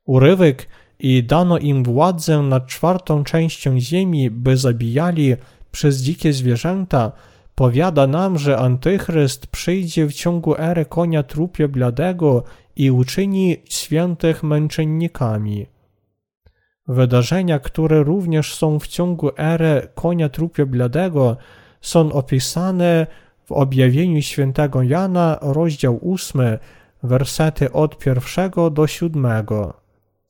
Urywek 0.04 0.68
i 0.98 1.24
dano 1.24 1.58
im 1.58 1.84
władzę 1.84 2.42
nad 2.42 2.66
czwartą 2.66 3.24
częścią 3.24 3.80
ziemi, 3.80 4.30
by 4.30 4.56
zabijali 4.56 5.34
przez 5.70 6.02
dzikie 6.02 6.32
zwierzęta, 6.32 7.12
powiada 7.54 8.06
nam, 8.06 8.38
że 8.38 8.58
Antychryst 8.58 9.46
przyjdzie 9.46 10.06
w 10.06 10.12
ciągu 10.12 10.54
ery 10.58 10.84
konia 10.84 11.22
trupia 11.22 11.68
bladego 11.68 12.44
i 12.76 12.90
uczyni 12.90 13.56
świętych 13.64 14.42
męczennikami. 14.42 15.66
Wydarzenia, 16.88 17.58
które 17.58 18.02
również 18.02 18.54
są 18.54 18.78
w 18.78 18.86
ciągu 18.86 19.30
ery 19.36 19.88
konia 19.94 20.28
trupia 20.28 20.66
bladego, 20.66 21.36
są 21.80 22.12
opisane 22.12 23.06
w 23.44 23.52
objawieniu 23.52 24.22
świętego 24.22 24.82
Jana, 24.82 25.38
rozdział 25.42 26.00
8, 26.12 26.58
wersety 27.02 27.72
od 27.72 27.98
pierwszego 27.98 28.70
do 28.70 28.86
siódmego. 28.86 29.74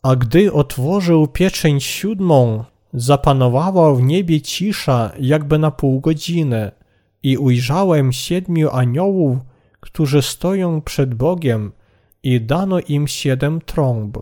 A 0.02 0.16
gdy 0.16 0.52
otworzył 0.52 1.26
pieczęć 1.26 1.84
siódmą, 1.84 2.64
zapanowała 2.92 3.94
w 3.94 4.02
niebie 4.02 4.40
cisza 4.40 5.12
jakby 5.18 5.58
na 5.58 5.70
pół 5.70 6.00
godziny 6.00 6.70
i 7.24 7.38
ujrzałem 7.38 8.12
siedmiu 8.12 8.70
aniołów, 8.70 9.38
którzy 9.80 10.22
stoją 10.22 10.80
przed 10.80 11.14
Bogiem 11.14 11.72
i 12.22 12.40
dano 12.40 12.80
im 12.80 13.08
siedem 13.08 13.60
trąb. 13.60 14.18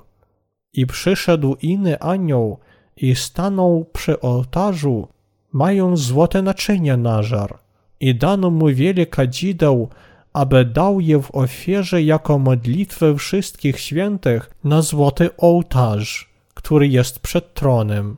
I 0.73 0.87
przyszedł 0.87 1.57
inny 1.63 2.01
anioł 2.01 2.59
i 2.97 3.15
stanął 3.15 3.87
przy 3.93 4.21
ołtarzu, 4.21 5.09
mając 5.53 6.01
złote 6.01 6.43
naczynia 6.43 6.97
na 6.97 7.23
żar. 7.23 7.59
I 8.01 8.15
dano 8.15 8.51
mu 8.51 8.67
wiele 8.69 9.07
kadzideł, 9.07 9.89
aby 10.33 10.65
dał 10.65 11.01
je 11.01 11.23
w 11.23 11.35
ofierze 11.35 12.03
jako 12.03 12.39
modlitwę 12.39 13.17
wszystkich 13.17 13.81
świętych 13.81 14.51
na 14.65 14.83
złoty 14.83 15.37
ołtarz, 15.37 16.31
który 16.55 16.89
jest 16.89 17.19
przed 17.19 17.55
tronem. 17.55 18.17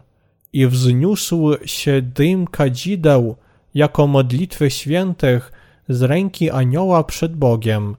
I 0.53 0.67
wzniósł 0.67 1.53
się 1.65 2.03
dym 2.03 2.47
kadzideł 2.47 3.37
jako 3.75 4.07
modlitwy 4.07 4.71
świętych 4.71 5.53
z 5.89 6.03
ręki 6.03 6.51
anioła 6.51 7.05
przed 7.05 7.37
Bogiem. 7.37 7.97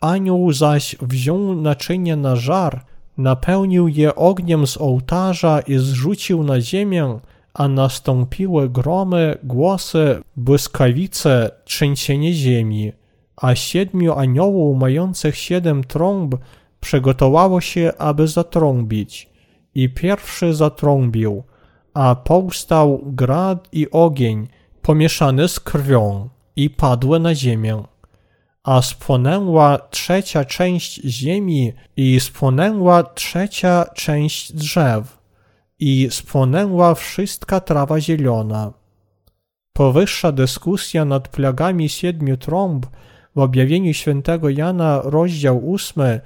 Anioł 0.00 0.52
zaś 0.52 0.96
wziął 1.00 1.54
naczynie 1.54 2.16
na 2.16 2.36
żar, 2.36 2.84
napełnił 3.18 3.88
je 3.88 4.14
ogniem 4.14 4.66
z 4.66 4.76
ołtarza 4.76 5.60
i 5.60 5.78
zrzucił 5.78 6.42
na 6.42 6.60
ziemię, 6.60 7.18
a 7.54 7.68
nastąpiły 7.68 8.68
gromy, 8.68 9.38
głosy, 9.42 10.22
błyskawice, 10.36 11.50
trzęsienie 11.64 12.32
ziemi 12.32 12.92
a 13.36 13.54
siedmiu 13.54 14.12
aniołów 14.12 14.78
mających 14.78 15.36
siedem 15.36 15.84
trąb 15.84 16.34
przygotowało 16.80 17.60
się, 17.60 17.92
aby 17.98 18.28
zatrąbić. 18.28 19.28
I 19.74 19.88
pierwszy 19.88 20.54
zatrąbił, 20.54 21.42
a 21.94 22.14
powstał 22.14 23.00
grad 23.06 23.68
i 23.72 23.90
ogień 23.90 24.48
pomieszany 24.86 25.48
z 25.48 25.60
krwią 25.60 26.28
i 26.56 26.70
padły 26.70 27.20
na 27.20 27.34
ziemię. 27.34 27.82
A 28.64 28.82
spłonęła 28.82 29.78
trzecia 29.78 30.44
część 30.44 31.00
ziemi 31.04 31.72
i 31.96 32.20
spłonęła 32.20 33.02
trzecia 33.02 33.84
część 33.94 34.52
drzew 34.52 35.18
i 35.78 36.08
spłonęła 36.10 36.94
wszystka 36.94 37.60
trawa 37.60 38.00
zielona. 38.00 38.72
Powyższa 39.72 40.32
dyskusja 40.32 41.04
nad 41.04 41.28
plagami 41.28 41.88
siedmiu 41.88 42.36
trąb 42.36 42.86
w 43.36 43.38
objawieniu 43.38 43.94
świętego 43.94 44.50
Jana, 44.50 45.00
rozdział 45.04 45.74
8, 45.74 46.20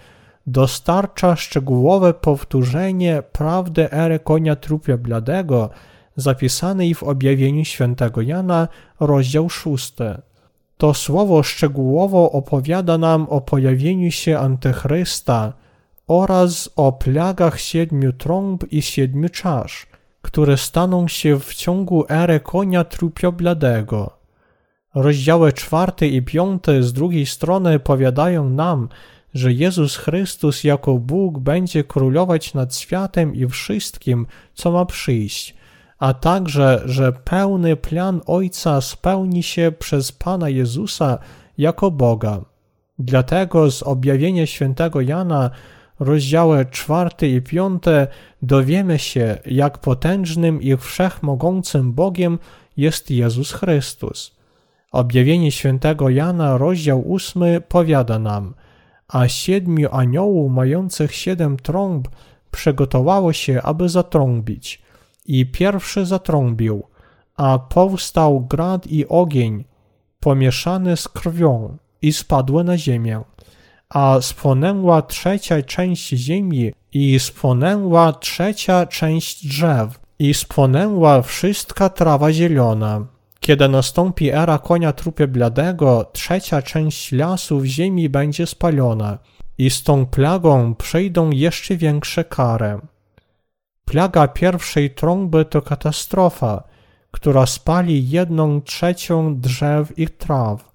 dostarcza 0.46 1.36
szczegółowe 1.36 2.14
powtórzenie 2.14 3.22
prawdy 3.32 3.90
ery 3.90 4.18
konia 4.18 4.56
trupia 4.56 4.96
bladego, 4.96 5.70
zapisanej 6.20 6.94
w 6.94 7.02
objawieniu 7.02 7.64
świętego 7.64 8.22
Jana, 8.22 8.68
rozdział 9.00 9.50
6. 9.50 9.94
To 10.76 10.94
słowo 10.94 11.42
szczegółowo 11.42 12.32
opowiada 12.32 12.98
nam 12.98 13.26
o 13.28 13.40
pojawieniu 13.40 14.10
się 14.10 14.38
Antychrysta 14.38 15.52
oraz 16.06 16.70
o 16.76 16.92
plagach 16.92 17.60
siedmiu 17.60 18.12
trąb 18.12 18.72
i 18.72 18.82
siedmiu 18.82 19.28
czasz, 19.28 19.86
które 20.22 20.56
staną 20.56 21.08
się 21.08 21.40
w 21.40 21.54
ciągu 21.54 22.04
ery 22.08 22.40
konia 22.40 22.84
trupiobladego. 22.84 24.10
Rozdziały 24.94 25.52
czwarty 25.52 26.08
i 26.08 26.22
piąty 26.22 26.82
z 26.82 26.92
drugiej 26.92 27.26
strony 27.26 27.78
powiadają 27.78 28.50
nam, 28.50 28.88
że 29.34 29.52
Jezus 29.52 29.96
Chrystus 29.96 30.64
jako 30.64 30.94
Bóg 30.94 31.38
będzie 31.38 31.84
królować 31.84 32.54
nad 32.54 32.76
światem 32.76 33.34
i 33.34 33.46
wszystkim, 33.46 34.26
co 34.54 34.72
ma 34.72 34.84
przyjść, 34.86 35.54
a 36.00 36.14
także, 36.14 36.82
że 36.84 37.12
pełny 37.12 37.76
plan 37.76 38.20
Ojca 38.26 38.80
spełni 38.80 39.42
się 39.42 39.72
przez 39.78 40.12
Pana 40.12 40.48
Jezusa 40.48 41.18
jako 41.58 41.90
Boga. 41.90 42.40
Dlatego 42.98 43.70
z 43.70 43.82
objawienia 43.82 44.46
świętego 44.46 45.00
Jana, 45.00 45.50
rozdziały 45.98 46.66
czwarty 46.66 47.28
i 47.28 47.42
piąte, 47.42 48.06
dowiemy 48.42 48.98
się, 48.98 49.38
jak 49.46 49.78
potężnym 49.78 50.62
i 50.62 50.76
wszechmogącym 50.76 51.92
Bogiem 51.92 52.38
jest 52.76 53.10
Jezus 53.10 53.52
Chrystus. 53.52 54.36
Objawienie 54.92 55.52
świętego 55.52 56.08
Jana, 56.08 56.58
rozdział 56.58 57.08
ósmy, 57.08 57.60
powiada 57.68 58.18
nam, 58.18 58.54
a 59.08 59.28
siedmiu 59.28 59.88
aniołów 59.92 60.52
mających 60.52 61.14
siedem 61.14 61.56
trąb 61.56 62.08
przygotowało 62.50 63.32
się, 63.32 63.62
aby 63.62 63.88
zatrąbić– 63.88 64.82
i 65.30 65.46
pierwszy 65.46 66.06
zatrąbił, 66.06 66.82
a 67.36 67.58
powstał 67.58 68.40
grad 68.40 68.86
i 68.86 69.08
ogień, 69.08 69.64
pomieszany 70.20 70.96
z 70.96 71.08
krwią, 71.08 71.76
i 72.02 72.12
spadły 72.12 72.64
na 72.64 72.78
ziemię. 72.78 73.20
A 73.88 74.18
spłonęła 74.20 75.02
trzecia 75.02 75.62
część 75.62 76.08
ziemi, 76.08 76.72
i 76.92 77.20
spłonęła 77.20 78.12
trzecia 78.12 78.86
część 78.86 79.46
drzew, 79.46 80.00
i 80.18 80.34
spłonęła 80.34 81.22
wszystka 81.22 81.88
trawa 81.88 82.32
zielona. 82.32 83.06
Kiedy 83.40 83.68
nastąpi 83.68 84.30
era 84.30 84.58
konia 84.58 84.92
trupie 84.92 85.28
bladego, 85.28 86.10
trzecia 86.12 86.62
część 86.62 87.12
lasów 87.12 87.64
ziemi 87.64 88.08
będzie 88.08 88.46
spalona, 88.46 89.18
i 89.58 89.70
z 89.70 89.82
tą 89.82 90.06
plagą 90.06 90.74
przejdą 90.74 91.30
jeszcze 91.30 91.76
większe 91.76 92.24
kary. 92.24 92.80
Plaga 93.90 94.28
pierwszej 94.28 94.90
trąby 94.90 95.44
to 95.44 95.62
katastrofa, 95.62 96.62
która 97.10 97.46
spali 97.46 98.08
jedną 98.08 98.60
trzecią 98.60 99.40
drzew 99.40 99.98
i 99.98 100.08
traw. 100.08 100.72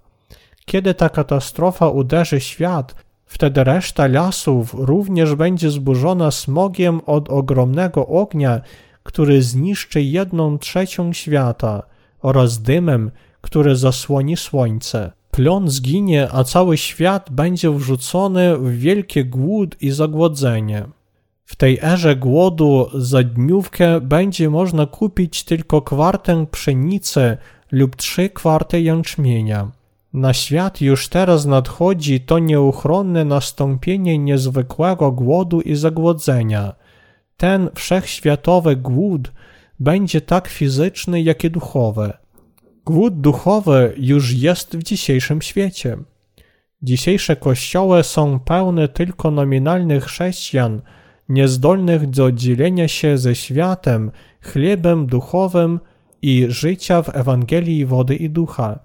Kiedy 0.65 0.93
ta 0.93 1.10
katastrofa 1.10 1.89
uderzy 1.89 2.39
świat, 2.39 2.95
wtedy 3.25 3.63
reszta 3.63 4.07
lasów 4.07 4.74
również 4.74 5.36
będzie 5.36 5.69
zburzona 5.69 6.31
smogiem 6.31 7.01
od 7.05 7.29
ogromnego 7.29 8.07
ognia, 8.07 8.62
który 9.03 9.41
zniszczy 9.41 10.01
jedną 10.01 10.57
trzecią 10.57 11.13
świata 11.13 11.84
oraz 12.22 12.62
dymem, 12.62 13.12
który 13.41 13.75
zasłoni 13.75 14.38
słońce. 14.38 15.11
Plon 15.31 15.70
zginie, 15.70 16.27
a 16.31 16.44
cały 16.44 16.77
świat 16.77 17.29
będzie 17.31 17.72
wrzucony 17.72 18.57
w 18.57 18.77
wielkie 18.77 19.25
głód 19.25 19.75
i 19.81 19.92
zagłodzenie. 19.92 20.85
W 21.46 21.55
tej 21.55 21.79
erze 21.81 22.16
głodu 22.16 22.88
za 22.94 23.24
dniówkę 23.24 24.01
będzie 24.01 24.50
można 24.50 24.86
kupić 24.86 25.44
tylko 25.44 25.81
kwartę 25.81 26.46
pszenicy 26.51 27.38
lub 27.72 27.96
trzy 27.96 28.29
kwarty 28.29 28.81
jęczmienia. 28.81 29.72
Na 30.14 30.34
świat 30.34 30.81
już 30.81 31.08
teraz 31.08 31.46
nadchodzi 31.46 32.22
to 32.22 32.40
nieuchronne 32.40 33.25
nastąpienie 33.25 34.18
niezwykłego 34.18 35.12
głodu 35.12 35.62
i 35.62 35.75
zagłodzenia. 35.75 36.74
Ten 37.38 37.70
wszechświatowy 37.75 38.75
głód 38.75 39.31
będzie 39.79 40.22
tak 40.22 40.48
fizyczny, 40.48 41.22
jak 41.22 41.44
i 41.44 41.51
duchowy. 41.51 42.14
Głód 42.86 43.22
duchowy 43.22 43.94
już 43.98 44.34
jest 44.34 44.77
w 44.77 44.84
dzisiejszym 44.84 45.42
świecie. 45.42 45.98
Dzisiejsze 46.81 47.36
kościoły 47.36 48.03
są 48.03 48.40
pełne 48.40 48.88
tylko 48.88 49.31
nominalnych 49.31 50.03
chrześcijan, 50.03 50.81
niezdolnych 51.29 52.09
do 52.09 52.31
dzielenia 52.31 52.88
się 52.88 53.18
ze 53.18 53.35
światem 53.35 54.11
chlebem 54.42 55.07
duchowym 55.07 55.79
i 56.22 56.46
życia 56.50 57.01
w 57.01 57.16
Ewangelii 57.16 57.85
wody 57.85 58.16
i 58.16 58.29
ducha. 58.29 58.79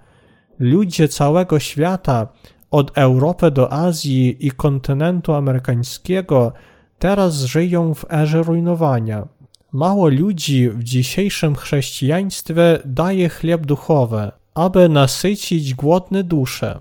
Ludzie 0.58 1.08
całego 1.08 1.58
świata, 1.58 2.28
od 2.70 2.98
Europy 2.98 3.50
do 3.50 3.72
Azji 3.72 4.46
i 4.46 4.50
kontynentu 4.50 5.34
amerykańskiego, 5.34 6.52
teraz 6.98 7.34
żyją 7.34 7.94
w 7.94 8.12
erze 8.12 8.42
rujnowania. 8.42 9.28
Mało 9.72 10.08
ludzi 10.08 10.70
w 10.70 10.82
dzisiejszym 10.82 11.54
chrześcijaństwie 11.56 12.78
daje 12.84 13.28
chleb 13.28 13.66
duchowy, 13.66 14.30
aby 14.54 14.88
nasycić 14.88 15.74
głodne 15.74 16.24
dusze. 16.24 16.80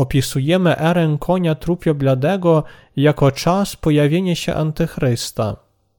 Opisujemy 0.00 0.78
erę 0.78 1.16
konia 1.20 1.54
trupio 1.54 1.94
bladego 1.94 2.64
jako 2.96 3.30
czas 3.30 3.76
pojawienia 3.76 4.34
się 4.34 4.54
Antychrysta. 4.54 5.56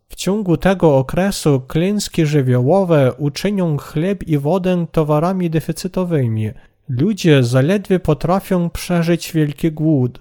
W 0.09 0.15
ciągu 0.15 0.57
tego 0.57 0.97
okresu 0.97 1.61
klęski 1.67 2.25
żywiołowe 2.25 3.13
uczynią 3.17 3.77
chleb 3.77 4.23
i 4.27 4.37
wodę 4.37 4.85
towarami 4.91 5.49
deficytowymi. 5.49 6.51
Ludzie 6.89 7.43
zaledwie 7.43 7.99
potrafią 7.99 8.69
przeżyć 8.69 9.31
wielki 9.33 9.71
głód. 9.71 10.19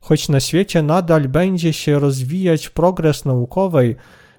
Choć 0.00 0.28
na 0.28 0.40
świecie 0.40 0.82
nadal 0.82 1.28
będzie 1.28 1.72
się 1.72 1.98
rozwijać 1.98 2.68
progres 2.68 3.24
naukowy, 3.24 3.94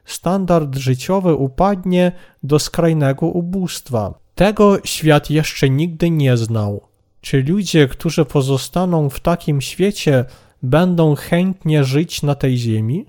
standard 0.06 0.76
życiowy 0.76 1.36
upadnie 1.36 2.12
do 2.44 2.60
skrajnego 2.60 3.26
ubóstwa. 3.26 4.14
Tego 4.36 4.78
świat 4.84 5.30
jeszcze 5.30 5.70
nigdy 5.70 6.10
nie 6.10 6.38
znał. 6.38 6.91
Czy 7.22 7.44
ludzie, 7.44 7.88
którzy 7.88 8.26
pozostaną 8.26 9.10
w 9.10 9.20
takim 9.20 9.62
świecie, 9.62 10.26
będą 10.64 11.16
chętnie 11.16 11.84
żyć 11.84 12.22
na 12.22 12.36
tej 12.36 12.58
ziemi? 12.58 13.06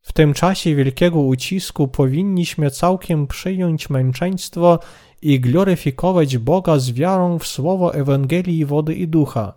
W 0.00 0.12
tym 0.12 0.34
czasie 0.34 0.74
wielkiego 0.74 1.20
ucisku 1.20 1.88
powinniśmy 1.88 2.70
całkiem 2.70 3.26
przyjąć 3.26 3.90
męczeństwo 3.90 4.78
i 5.22 5.40
gloryfikować 5.40 6.38
Boga 6.38 6.78
z 6.78 6.90
wiarą 6.90 7.38
w 7.38 7.46
słowo 7.46 7.94
Ewangelii 7.94 8.64
wody 8.64 8.94
i 8.94 9.08
ducha. 9.08 9.54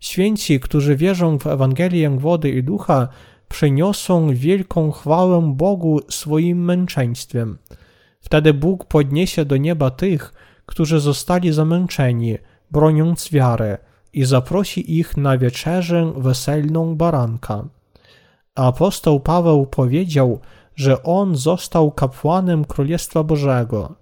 Święci, 0.00 0.60
którzy 0.60 0.96
wierzą 0.96 1.38
w 1.38 1.46
Ewangelię 1.46 2.10
wody 2.10 2.50
i 2.50 2.62
ducha, 2.62 3.08
przyniosą 3.48 4.34
wielką 4.34 4.90
chwałę 4.90 5.52
Bogu 5.56 6.00
swoim 6.08 6.64
męczeństwem. 6.64 7.58
Wtedy 8.20 8.54
Bóg 8.54 8.84
podniesie 8.84 9.44
do 9.44 9.56
nieba 9.56 9.90
tych, 9.90 10.32
którzy 10.66 11.00
zostali 11.00 11.52
zamęczeni, 11.52 12.38
broniąc 12.70 13.30
wiarę 13.32 13.78
i 14.12 14.24
zaprosi 14.24 14.98
ich 14.98 15.16
na 15.16 15.38
wieczerzę 15.38 16.12
weselną 16.16 16.96
baranka. 16.96 17.64
Apostoł 18.54 19.20
Paweł 19.20 19.66
powiedział, 19.66 20.40
że 20.76 21.02
on 21.02 21.36
został 21.36 21.90
kapłanem 21.90 22.64
Królestwa 22.64 23.24
Bożego. 23.24 23.94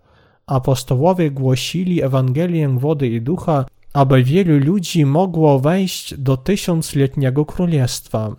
Apostołowie 0.46 1.30
głosili 1.30 2.02
Ewangelię 2.02 2.68
wody 2.68 3.08
i 3.08 3.20
ducha, 3.20 3.64
aby 3.92 4.22
wielu 4.22 4.58
ludzi 4.58 5.06
mogło 5.06 5.58
wejść 5.58 6.14
do 6.14 6.36
tysiącletniego 6.36 7.44
królestwa. 7.44 8.36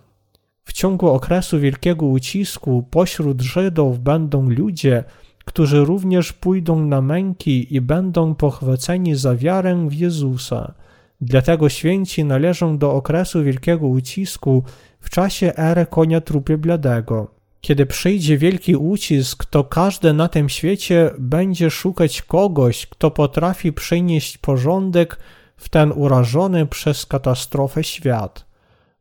W 0.64 0.72
ciągu 0.72 1.08
okresu 1.08 1.60
wielkiego 1.60 2.06
ucisku 2.06 2.84
pośród 2.90 3.40
Żydów 3.40 4.00
będą 4.00 4.50
ludzie, 4.50 5.04
którzy 5.48 5.84
również 5.84 6.32
pójdą 6.32 6.80
na 6.86 7.00
męki 7.00 7.74
i 7.74 7.80
będą 7.80 8.34
pochwyceni 8.34 9.14
za 9.14 9.36
wiarę 9.36 9.88
w 9.88 9.94
Jezusa. 9.94 10.74
Dlatego 11.20 11.68
święci 11.68 12.24
należą 12.24 12.78
do 12.78 12.92
okresu 12.92 13.44
wielkiego 13.44 13.86
ucisku 13.86 14.62
w 15.00 15.10
czasie 15.10 15.52
ery 15.56 15.86
konia 15.86 16.20
trupie 16.20 16.58
bladego. 16.58 17.30
Kiedy 17.60 17.86
przyjdzie 17.86 18.38
wielki 18.38 18.76
ucisk, 18.76 19.44
to 19.44 19.64
każdy 19.64 20.12
na 20.12 20.28
tym 20.28 20.48
świecie 20.48 21.10
będzie 21.18 21.70
szukać 21.70 22.22
kogoś, 22.22 22.86
kto 22.86 23.10
potrafi 23.10 23.72
przynieść 23.72 24.38
porządek 24.38 25.18
w 25.56 25.68
ten 25.68 25.92
urażony 25.92 26.66
przez 26.66 27.06
katastrofę 27.06 27.84
świat. 27.84 28.47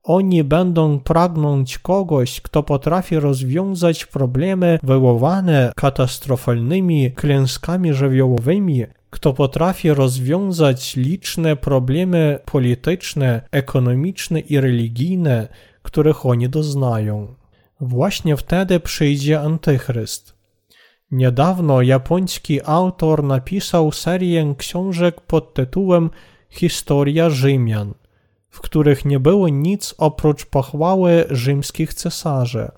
Oni 0.08 0.44
będą 0.44 1.00
pragnąć 1.00 1.78
kogoś, 1.78 2.42
kto 2.42 2.64
potrafi 2.64 3.20
rozwiązać 3.20 4.06
problemy 4.06 4.80
wywołane 4.84 5.72
katastrofalnymi 5.76 7.12
klęskami 7.12 7.94
żywiołowymi, 7.94 8.84
kto 9.10 9.34
potrafi 9.34 9.94
rozwiązać 9.94 10.96
liczne 10.96 11.56
problemy 11.56 12.40
polityczne, 12.46 13.42
ekonomiczne 13.52 14.40
i 14.40 14.60
religijne, 14.60 15.48
których 15.82 16.26
oni 16.26 16.50
doznają. 16.50 17.36
Właśnie 17.82 18.38
wtedy 18.38 18.80
przyjdzie 18.80 19.42
Antychryst. 19.42 20.36
Niedawno 21.12 21.82
japoński 21.82 22.60
autor 22.66 23.24
napisał 23.24 23.92
serię 23.92 24.56
książek 24.58 25.22
pod 25.22 25.54
tytułem 25.54 26.10
Historia 26.50 27.30
Rzymian, 27.30 27.94
w 28.58 28.62
których 28.62 29.06
nie 29.06 29.20
było 29.20 29.50
nic 29.50 29.96
oprócz 29.98 30.46
pochwały 30.46 31.26
rzymskich 31.30 31.94
cesarzy. 31.94 32.72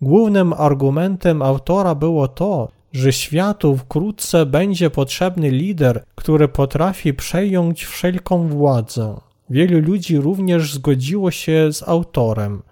Głównym 0.00 0.52
argumentem 0.52 1.42
autora 1.42 1.94
było 1.94 2.28
to, 2.28 2.68
że 2.92 3.12
światu 3.12 3.76
wkrótce 3.76 4.46
będzie 4.46 4.90
potrzebny 4.90 5.50
lider, 5.50 6.04
który 6.14 6.48
potrafi 6.48 7.14
przejąć 7.14 7.84
wszelką 7.84 8.48
władzę. 8.48 9.20
Wielu 9.50 9.80
ludzi 9.80 10.16
również 10.16 10.74
zgodziło 10.74 11.30
się 11.30 11.72
z 11.72 11.88
autorem. 11.88 12.62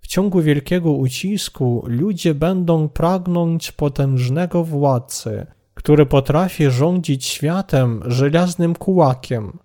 W 0.00 0.06
ciągu 0.06 0.42
wielkiego 0.42 0.92
ucisku 0.92 1.84
ludzie 1.86 2.34
będą 2.34 2.88
pragnąć 2.88 3.72
potężnego 3.72 4.64
władcy, 4.64 5.46
który 5.74 6.06
potrafi 6.06 6.70
rządzić 6.70 7.24
światem 7.24 8.02
żelaznym 8.06 8.74
kułakiem. 8.74 9.58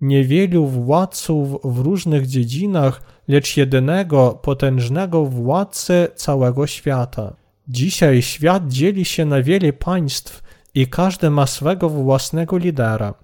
Niewielu 0.00 0.66
władców 0.66 1.60
w 1.64 1.78
różnych 1.78 2.26
dziedzinach, 2.26 3.02
lecz 3.28 3.56
jedynego 3.56 4.38
potężnego 4.42 5.24
władcę 5.24 6.08
całego 6.14 6.66
świata. 6.66 7.36
Dzisiaj 7.68 8.22
świat 8.22 8.68
dzieli 8.68 9.04
się 9.04 9.24
na 9.24 9.42
wiele 9.42 9.72
państw 9.72 10.42
i 10.74 10.86
każdy 10.86 11.30
ma 11.30 11.46
swego 11.46 11.88
własnego 11.88 12.58
lidera 12.58 13.14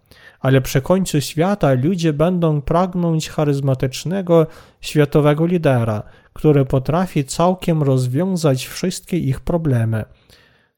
ale 0.40 0.60
przy 0.60 0.82
końcu 0.82 1.20
świata 1.20 1.72
ludzie 1.72 2.12
będą 2.12 2.62
pragnąć 2.62 3.28
charyzmatycznego 3.28 4.46
światowego 4.80 5.46
lidera, 5.46 6.02
który 6.32 6.64
potrafi 6.64 7.24
całkiem 7.24 7.82
rozwiązać 7.82 8.66
wszystkie 8.66 9.18
ich 9.18 9.40
problemy. 9.40 10.04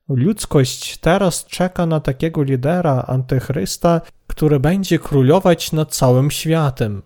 Ludzkość 0.08 0.98
teraz 0.98 1.44
czeka 1.44 1.86
na 1.86 2.00
takiego 2.00 2.42
lidera, 2.42 3.04
antychrysta, 3.06 4.00
który 4.32 4.60
będzie 4.60 4.98
królować 4.98 5.72
nad 5.72 5.94
całym 5.94 6.30
światem. 6.30 7.02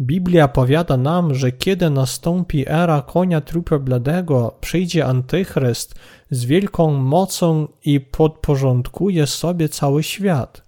Biblia 0.00 0.48
powiada 0.48 0.96
nam, 0.96 1.34
że 1.34 1.52
kiedy 1.52 1.90
nastąpi 1.90 2.64
era 2.68 3.02
konia 3.02 3.40
trupio-bladego, 3.40 4.52
przyjdzie 4.60 5.06
antychryst 5.06 5.94
z 6.30 6.44
wielką 6.44 6.92
mocą 6.92 7.68
i 7.84 8.00
podporządkuje 8.00 9.26
sobie 9.26 9.68
cały 9.68 10.02
świat. 10.02 10.62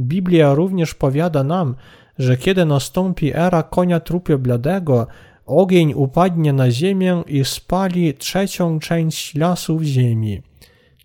Biblia 0.00 0.54
również 0.54 0.94
powiada 0.94 1.44
nam, 1.44 1.74
że 2.18 2.36
kiedy 2.36 2.64
nastąpi 2.64 3.32
era 3.34 3.62
konia 3.62 4.00
trupio-bladego, 4.00 5.06
ogień 5.46 5.92
upadnie 5.94 6.52
na 6.52 6.70
ziemię 6.70 7.22
i 7.26 7.44
spali 7.44 8.14
trzecią 8.14 8.78
część 8.78 9.34
lasów 9.34 9.82
ziemi. 9.82 10.42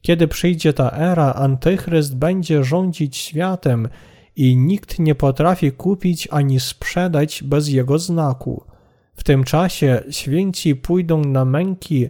Kiedy 0.01 0.27
przyjdzie 0.27 0.73
ta 0.73 0.91
era, 0.91 1.33
Antychryst 1.33 2.15
będzie 2.15 2.63
rządzić 2.63 3.17
światem 3.17 3.89
i 4.38 4.58
nikt 4.58 5.00
nie 5.00 5.15
potrafi 5.15 5.71
kupić 5.71 6.28
ani 6.32 6.60
sprzedać 6.60 7.43
bez 7.43 7.67
jego 7.67 8.00
znaku. 8.00 8.63
W 9.15 9.23
tym 9.23 9.43
czasie 9.43 10.04
święci 10.10 10.76
pójdą 10.76 11.21
na 11.21 11.45
męki 11.45 12.10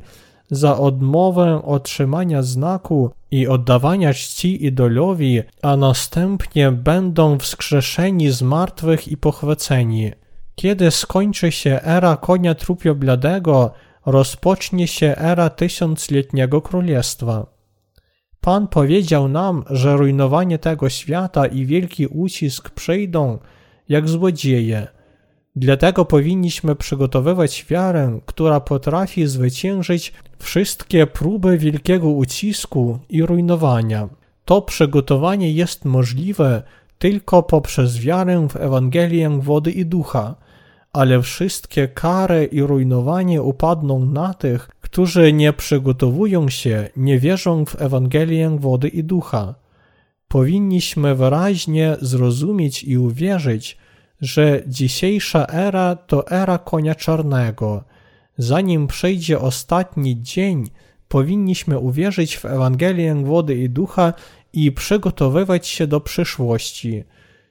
za 0.51 0.77
odmowę 0.77 1.61
otrzymania 1.65 2.41
znaku 2.41 3.11
i 3.31 3.47
oddawania 3.47 4.13
czci 4.13 4.65
idolowi, 4.65 5.41
a 5.61 5.77
następnie 5.77 6.71
będą 6.71 7.39
wskrzeszeni 7.39 8.31
z 8.31 8.41
martwych 8.41 9.07
i 9.07 9.17
pochwyceni. 9.17 10.11
Kiedy 10.55 10.91
skończy 10.91 11.51
się 11.51 11.79
era 11.83 12.17
konia 12.17 12.55
trupio-bladego, 12.55 13.71
rozpocznie 14.05 14.87
się 14.87 15.15
era 15.17 15.49
tysiącletniego 15.49 16.61
królestwa. 16.61 17.56
Pan 18.47 18.67
powiedział 18.67 19.27
nam, 19.27 19.63
że 19.69 19.97
rujnowanie 19.97 20.59
tego 20.59 20.89
świata 20.89 21.45
i 21.45 21.65
wielki 21.65 22.07
ucisk 22.07 22.69
przyjdą 22.69 23.37
jak 23.89 24.09
złodzieje– 24.09 24.87
Dlatego 25.55 26.05
powinniśmy 26.05 26.75
przygotowywać 26.75 27.65
wiarę, 27.69 28.19
która 28.25 28.59
potrafi 28.59 29.27
zwyciężyć 29.27 30.13
wszystkie 30.39 31.07
próby 31.07 31.57
wielkiego 31.57 32.09
ucisku 32.09 32.99
i 33.09 33.23
rujnowania. 33.25 34.09
To 34.45 34.61
przygotowanie 34.61 35.51
jest 35.51 35.85
możliwe 35.85 36.63
tylko 36.97 37.43
poprzez 37.43 37.99
wiarę 37.99 38.47
w 38.49 38.55
Ewangelię 38.55 39.39
wody 39.41 39.71
i 39.71 39.85
ducha, 39.85 40.35
ale 40.93 41.21
wszystkie 41.21 41.87
kary 41.87 42.45
i 42.45 42.61
rujnowanie 42.61 43.41
upadną 43.41 44.05
na 44.05 44.33
tych, 44.33 44.69
którzy 44.87 45.33
nie 45.33 45.53
przygotowują 45.53 46.49
się, 46.49 46.89
nie 46.95 47.19
wierzą 47.19 47.65
w 47.65 47.81
Ewangelię 47.81 48.57
wody 48.59 48.87
i 48.87 49.03
ducha. 49.03 49.55
Powinniśmy 50.27 51.15
wyraźnie 51.15 51.97
zrozumieć 52.01 52.83
i 52.83 52.97
uwierzyć, 52.97 53.77
że 54.21 54.63
dzisiejsza 54.67 55.47
era 55.47 55.95
to 55.95 56.27
era 56.27 56.57
konia 56.57 56.95
czarnego. 56.95 57.83
Zanim 58.37 58.87
przyjdzie 58.87 59.39
ostatni 59.39 60.21
dzień, 60.21 60.69
powinniśmy 61.07 61.79
uwierzyć 61.79 62.37
w 62.37 62.45
Ewangelię 62.45 63.15
wody 63.15 63.55
i 63.55 63.69
ducha 63.69 64.13
i 64.53 64.71
przygotowywać 64.71 65.67
się 65.67 65.87
do 65.87 66.01
przyszłości. 66.01 67.03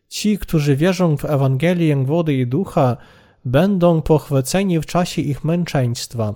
Ci, 0.09 0.39
którzy 0.39 0.77
wierzą 0.77 1.17
w 1.17 1.25
Ewangelię 1.25 1.97
wody 2.05 2.35
i 2.35 2.47
ducha, 2.47 2.97
będą 3.45 4.03
pochwyceni 4.03 4.81
w 4.81 4.87
czasie 4.87 5.23
ich 5.23 5.45
męczeństwa. 5.45 6.35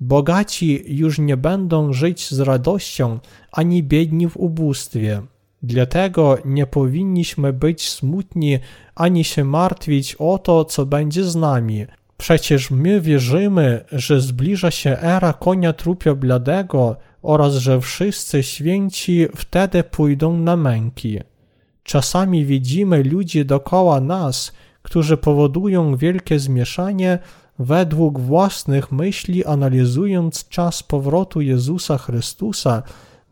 Bogaci 0.00 0.82
już 0.86 1.18
nie 1.18 1.36
będą 1.36 1.92
żyć 1.92 2.30
z 2.30 2.40
radością, 2.40 3.18
ani 3.52 3.82
biedni 3.82 4.28
w 4.28 4.36
ubóstwie. 4.36 5.22
Dlatego 5.62 6.38
nie 6.44 6.66
powinniśmy 6.66 7.52
być 7.52 7.88
smutni 7.88 8.58
ani 8.94 9.24
się 9.24 9.44
martwić 9.44 10.14
o 10.14 10.38
to, 10.38 10.64
co 10.64 10.86
będzie 10.86 11.24
z 11.24 11.36
nami. 11.36 11.86
Przecież 12.16 12.70
my 12.70 13.00
wierzymy, 13.00 13.84
że 13.92 14.20
zbliża 14.20 14.70
się 14.70 14.98
era 15.00 15.32
konia 15.32 15.72
trupio 15.72 16.16
bladego 16.16 16.96
oraz 17.22 17.54
że 17.54 17.80
wszyscy 17.80 18.42
święci 18.42 19.26
wtedy 19.36 19.84
pójdą 19.84 20.38
na 20.38 20.56
męki. 20.56 21.20
Czasami 21.82 22.44
widzimy 22.44 23.02
ludzi 23.02 23.44
dokoła 23.44 24.00
nas, 24.00 24.52
którzy 24.82 25.16
powodują 25.16 25.96
wielkie 25.96 26.38
zmieszanie 26.38 27.18
według 27.58 28.20
własnych 28.20 28.92
myśli, 28.92 29.44
analizując 29.44 30.48
czas 30.48 30.82
powrotu 30.82 31.40
Jezusa 31.40 31.98
Chrystusa 31.98 32.82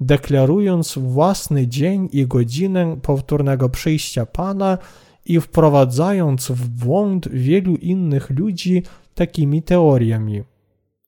deklarując 0.00 0.98
własny 0.98 1.66
dzień 1.66 2.08
i 2.12 2.26
godzinę 2.26 2.96
powtórnego 3.02 3.68
przyjścia 3.68 4.26
Pana 4.26 4.78
i 5.24 5.40
wprowadzając 5.40 6.50
w 6.50 6.68
błąd 6.68 7.28
wielu 7.28 7.76
innych 7.76 8.30
ludzi 8.30 8.82
takimi 9.14 9.62
teoriami. 9.62 10.42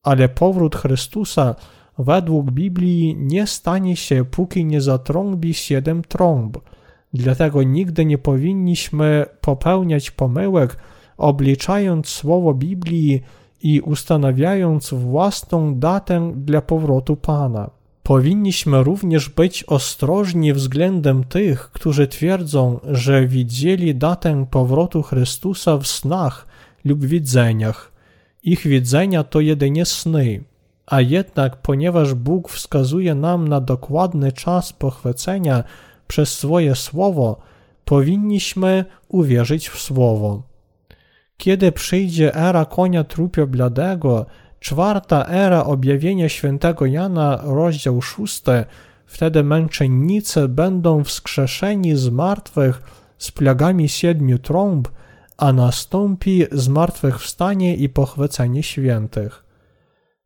Ale 0.03 0.29
powrót 0.29 0.75
Chrystusa 0.75 1.55
według 1.97 2.51
Biblii 2.51 3.15
nie 3.19 3.47
stanie 3.47 3.95
się, 3.95 4.25
póki 4.25 4.65
nie 4.65 4.81
zatrąbi 4.81 5.53
siedem 5.53 6.01
trąb. 6.01 6.57
Dlatego 7.13 7.63
nigdy 7.63 8.05
nie 8.05 8.17
powinniśmy 8.17 9.25
popełniać 9.41 10.11
pomyłek, 10.11 10.77
obliczając 11.19 12.07
słowo 12.07 12.53
Biblii 12.53 13.21
i 13.63 13.81
ustanawiając 13.81 14.93
własną 14.93 15.75
datę 15.75 16.31
dla 16.35 16.61
powrotu 16.61 17.15
Pana. 17.15 17.69
Powinniśmy 18.03 18.83
również 18.83 19.29
być 19.29 19.63
ostrożni 19.63 20.53
względem 20.53 21.23
tych, 21.23 21.71
którzy 21.71 22.07
twierdzą, 22.07 22.79
że 22.83 23.27
widzieli 23.27 23.95
datę 23.95 24.45
powrotu 24.51 25.01
Chrystusa 25.01 25.77
w 25.77 25.87
snach 25.87 26.47
lub 26.85 27.05
widzeniach. 27.05 27.91
Ich 28.43 28.67
widzenia 28.67 29.23
to 29.23 29.39
jedynie 29.39 29.85
sny, 29.85 30.43
a 30.85 31.01
jednak 31.01 31.61
ponieważ 31.61 32.13
Bóg 32.13 32.49
wskazuje 32.49 33.15
nam 33.15 33.47
na 33.47 33.61
dokładny 33.61 34.31
czas 34.31 34.73
pochwycenia 34.73 35.63
przez 36.07 36.37
swoje 36.37 36.75
słowo, 36.75 37.39
powinniśmy 37.85 38.85
uwierzyć 39.07 39.69
w 39.69 39.79
słowo. 39.79 40.48
Kiedy 41.39 41.71
przyjdzie 41.71 42.35
era 42.35 42.65
konia 42.65 43.03
trupio 43.03 43.47
bladego, 43.47 44.25
Czwarta 44.59 45.25
era 45.25 45.63
objawienia 45.63 46.29
świętego 46.29 46.85
Jana, 46.85 47.39
rozdział 47.43 48.01
szósty, 48.01 48.65
wtedy 49.05 49.43
męczennicy 49.43 50.47
będą 50.47 51.03
wskrzeszeni 51.03 51.95
z 51.95 52.09
martwych 52.09 52.81
z 53.17 53.31
plagami 53.31 53.89
siedmiu 53.89 54.39
trąb, 54.39 54.87
a 55.37 55.53
nastąpi 55.53 56.45
zmartwychwstanie 56.51 57.75
i 57.75 57.89
pochwycenie 57.89 58.63
świętych. 58.63 59.45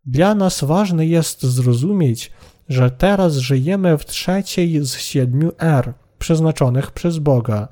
Dla 0.06 0.36
nas 0.36 0.63
ważne 0.63 1.06
jest 1.06 1.43
zrozumieć, 1.43 2.32
że 2.69 2.91
teraz 2.91 3.36
żyjemy 3.36 3.97
w 3.97 4.06
trzeciej 4.06 4.86
z 4.86 4.97
siedmiu 4.97 5.52
er 5.60 5.93
przeznaczonych 6.19 6.91
przez 6.91 7.19
Boga. 7.19 7.67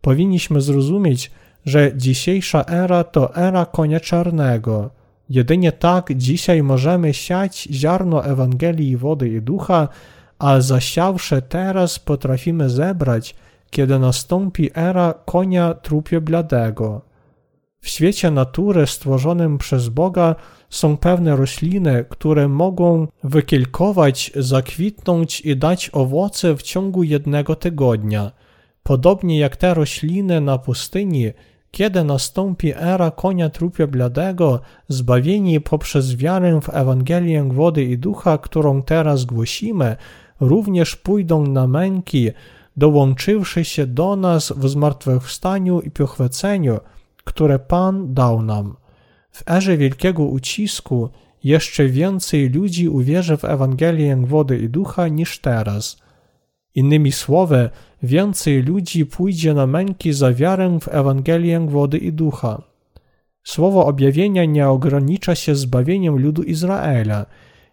Powinniśmy 0.00 0.60
zrozumieć, 0.60 1.30
że 1.64 1.92
dzisiejsza 1.96 2.64
era 2.64 3.04
to 3.04 3.36
era 3.36 3.66
konia 3.66 4.00
czarnego– 4.00 4.90
Jedynie 5.30 5.72
tak 5.72 6.16
dzisiaj 6.16 6.62
możemy 6.62 7.14
siać 7.14 7.68
ziarno 7.70 8.24
Ewangelii 8.24 8.96
wody 8.96 9.28
i 9.28 9.42
ducha, 9.42 9.88
a 10.38 10.60
zasiawszy 10.60 11.42
teraz 11.42 11.98
potrafimy 11.98 12.70
zebrać, 12.70 13.34
kiedy 13.70 13.98
nastąpi 13.98 14.70
era 14.74 15.14
konia 15.24 15.74
trupie 15.74 16.20
bladego. 16.20 17.00
W 17.80 17.88
świecie 17.88 18.30
natury 18.30 18.86
stworzonym 18.86 19.58
przez 19.58 19.88
Boga 19.88 20.34
są 20.70 20.96
pewne 20.96 21.36
rośliny, 21.36 22.04
które 22.08 22.48
mogą 22.48 23.06
wykilkować, 23.24 24.32
zakwitnąć 24.36 25.40
i 25.40 25.56
dać 25.56 25.90
owoce 25.92 26.56
w 26.56 26.62
ciągu 26.62 27.02
jednego 27.02 27.56
tygodnia. 27.56 28.32
Podobnie 28.82 29.38
jak 29.38 29.56
te 29.56 29.74
rośliny 29.74 30.40
na 30.40 30.58
pustyni, 30.58 31.30
kiedy 31.74 32.04
nastąpi 32.04 32.72
era 32.76 33.10
konia 33.10 33.50
trupia 33.50 33.86
bladego, 33.86 34.60
zbawieni 34.88 35.60
poprzez 35.60 36.16
wiarę 36.16 36.60
w 36.60 36.68
Ewangelię 36.68 37.44
wody 37.44 37.84
i 37.84 37.98
ducha, 37.98 38.38
którą 38.38 38.82
teraz 38.82 39.24
głosimy, 39.24 39.96
również 40.40 40.96
pójdą 40.96 41.46
na 41.46 41.66
męki, 41.66 42.30
dołączywszy 42.76 43.64
się 43.64 43.86
do 43.86 44.16
nas 44.16 44.52
w 44.56 44.68
zmartwychwstaniu 44.68 45.80
i 45.80 45.90
pochwyceniu, 45.90 46.80
które 47.24 47.58
Pan 47.58 48.14
dał 48.14 48.42
nam. 48.42 48.76
W 49.30 49.50
erze 49.50 49.76
wielkiego 49.76 50.24
ucisku 50.24 51.08
jeszcze 51.44 51.86
więcej 51.86 52.50
ludzi 52.50 52.88
uwierzy 52.88 53.36
w 53.36 53.44
Ewangelię 53.44 54.16
wody 54.16 54.58
i 54.58 54.68
ducha 54.68 55.08
niż 55.08 55.38
teraz. 55.38 56.03
Innymi 56.74 57.12
słowy, 57.12 57.70
więcej 58.02 58.62
ludzi 58.62 59.06
pójdzie 59.06 59.54
na 59.54 59.66
męki 59.66 60.12
za 60.12 60.32
wiarę 60.32 60.78
w 60.80 60.88
Ewangelię 60.88 61.60
wody 61.60 61.98
i 61.98 62.12
ducha. 62.12 62.62
Słowo 63.44 63.86
objawienia 63.86 64.44
nie 64.44 64.68
ogranicza 64.68 65.34
się 65.34 65.54
zbawieniem 65.54 66.18
ludu 66.18 66.42
Izraela. 66.42 67.26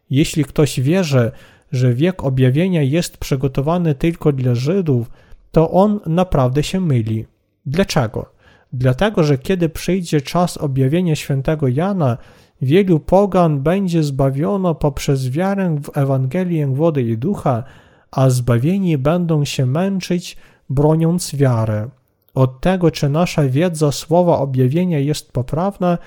Jeśli 0.09 0.45
ktoś 0.45 0.79
wierzy, 0.79 1.31
że 1.71 1.93
wiek 1.93 2.23
objawienia 2.23 2.81
jest 2.81 3.17
przygotowany 3.17 3.95
tylko 3.95 4.31
dla 4.31 4.55
Żydów, 4.55 5.11
to 5.51 5.71
on 5.71 5.99
naprawdę 6.05 6.63
się 6.63 6.79
myli. 6.79 7.25
Dlaczego? 7.65 8.25
Dlatego, 8.73 9.23
że 9.23 9.37
kiedy 9.37 9.69
przyjdzie 9.69 10.21
czas 10.21 10.57
objawienia 10.57 11.15
świętego 11.15 11.67
Jana, 11.67 12.17
wielu 12.61 12.99
pogan 12.99 13.59
będzie 13.59 14.03
zbawiono 14.03 14.75
poprzez 14.75 15.29
wiarę 15.29 15.77
w 15.83 15.97
Ewangelię 15.97 16.67
wody 16.67 17.01
i 17.01 17.17
ducha, 17.17 17.63
a 18.11 18.29
zbawieni 18.29 18.97
będą 18.97 19.45
się 19.45 19.65
męczyć, 19.65 20.37
broniąc 20.69 21.35
wiary. 21.35 21.89
Od 22.33 22.61
tego, 22.61 22.91
czy 22.91 23.09
nasza 23.09 23.43
wiedza 23.43 23.91
słowa 23.91 24.37
objawienia 24.37 24.99
jest 24.99 25.31
poprawna, 25.31 25.97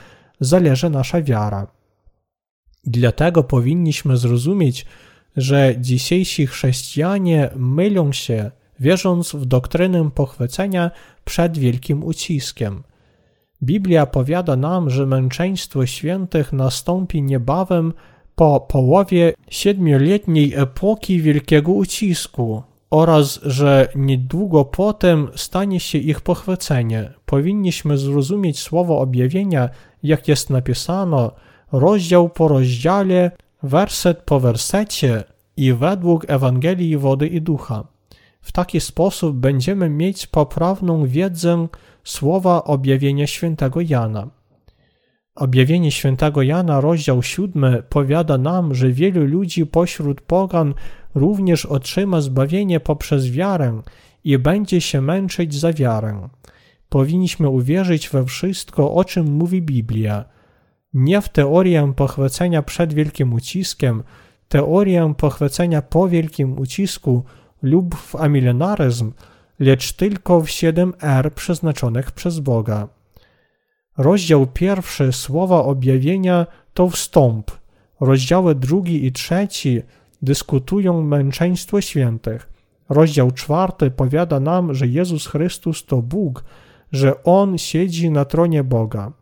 zależy 0.40 0.90
nasza 0.90 1.22
wiara. 1.22 1.66
Dlatego 2.84 3.44
powinniśmy 3.44 4.16
zrozumieć, 4.16 4.86
że 5.36 5.74
dzisiejsi 5.78 6.46
chrześcijanie 6.46 7.50
mylą 7.56 8.12
się, 8.12 8.50
wierząc 8.80 9.32
w 9.32 9.44
doktrynę 9.46 10.10
pochwycenia 10.10 10.90
przed 11.24 11.58
wielkim 11.58 12.04
uciskiem. 12.04 12.82
Biblia 13.62 14.06
powiada 14.06 14.56
nam, 14.56 14.90
że 14.90 15.06
męczeństwo 15.06 15.86
świętych 15.86 16.52
nastąpi 16.52 17.22
niebawem 17.22 17.92
po 18.34 18.60
połowie 18.60 19.32
siedmioletniej 19.50 20.54
epoki 20.54 21.20
wielkiego 21.20 21.72
ucisku 21.72 22.62
oraz 22.90 23.40
że 23.42 23.88
niedługo 23.94 24.64
potem 24.64 25.28
stanie 25.36 25.80
się 25.80 25.98
ich 25.98 26.20
pochwycenie. 26.20 27.12
Powinniśmy 27.26 27.98
zrozumieć 27.98 28.58
słowo 28.60 29.00
objawienia, 29.00 29.68
jak 30.02 30.28
jest 30.28 30.50
napisano, 30.50 31.32
rozdział 31.72 32.28
po 32.28 32.48
rozdziale, 32.48 33.30
werset 33.62 34.22
po 34.22 34.40
wersecie 34.40 35.24
i 35.56 35.72
według 35.72 36.24
Ewangelii 36.28 36.96
wody 36.96 37.26
i 37.26 37.42
ducha. 37.42 37.84
W 38.40 38.52
taki 38.52 38.80
sposób 38.80 39.36
będziemy 39.36 39.90
mieć 39.90 40.26
poprawną 40.26 41.06
wiedzę 41.06 41.68
słowa 42.04 42.64
objawienia 42.64 43.26
świętego 43.26 43.80
Jana. 43.80 44.28
Objawienie 45.34 45.90
świętego 45.90 46.42
Jana, 46.42 46.80
rozdział 46.80 47.22
7, 47.22 47.82
powiada 47.88 48.38
nam, 48.38 48.74
że 48.74 48.90
wielu 48.90 49.24
ludzi 49.24 49.66
pośród 49.66 50.20
pogan 50.20 50.74
również 51.14 51.66
otrzyma 51.66 52.20
zbawienie 52.20 52.80
poprzez 52.80 53.30
wiarę 53.30 53.82
i 54.24 54.38
będzie 54.38 54.80
się 54.80 55.00
męczyć 55.00 55.54
za 55.54 55.72
wiarę. 55.72 56.28
Powinniśmy 56.88 57.48
uwierzyć 57.48 58.08
we 58.08 58.24
wszystko, 58.24 58.94
o 58.94 59.04
czym 59.04 59.26
mówi 59.26 59.62
Biblia. 59.62 60.24
Nie 60.92 61.20
w 61.20 61.28
teorię 61.28 61.92
pochwycenia 61.96 62.62
przed 62.62 62.94
wielkim 62.94 63.32
uciskiem, 63.32 64.02
teorię 64.48 65.14
pochwycenia 65.16 65.82
po 65.82 66.08
wielkim 66.08 66.58
ucisku 66.58 67.24
lub 67.62 67.94
w 67.94 68.16
amilenaryzm, 68.16 69.12
lecz 69.58 69.92
tylko 69.92 70.40
w 70.40 70.46
7R 70.46 71.30
przeznaczonych 71.30 72.12
przez 72.12 72.40
Boga. 72.40 72.88
Rozdział 73.98 74.46
pierwszy 74.46 75.12
Słowa 75.12 75.64
Objawienia 75.64 76.46
to 76.74 76.88
wstąp. 76.88 77.50
Rozdziały 78.00 78.54
drugi 78.54 79.06
i 79.06 79.12
trzeci 79.12 79.82
dyskutują 80.22 81.02
męczeństwo 81.02 81.80
świętych. 81.80 82.50
Rozdział 82.88 83.30
czwarty 83.30 83.90
powiada 83.90 84.40
nam, 84.40 84.74
że 84.74 84.86
Jezus 84.86 85.26
Chrystus 85.26 85.84
to 85.84 86.02
Bóg, 86.02 86.44
że 86.92 87.24
On 87.24 87.58
siedzi 87.58 88.10
na 88.10 88.24
tronie 88.24 88.64
Boga. 88.64 89.12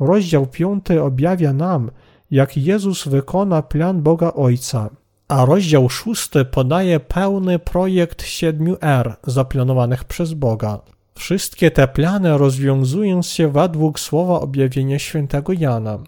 Rozdział 0.00 0.46
piąty 0.46 1.02
objawia 1.02 1.52
nam, 1.52 1.90
jak 2.30 2.56
Jezus 2.56 3.08
wykona 3.08 3.62
plan 3.62 4.02
Boga 4.02 4.32
Ojca, 4.32 4.90
a 5.28 5.44
rozdział 5.44 5.88
szósty 5.88 6.44
podaje 6.44 7.00
pełny 7.00 7.58
projekt 7.58 8.22
7R 8.22 9.14
zaplanowanych 9.26 10.04
przez 10.04 10.34
Boga. 10.34 10.80
Wszystkie 11.14 11.70
te 11.70 11.88
plany 11.88 12.38
rozwiązują 12.38 13.22
się 13.22 13.52
według 13.52 14.00
słowa 14.00 14.40
objawienia 14.40 14.98
świętego 14.98 15.52
Jana. 15.52 15.98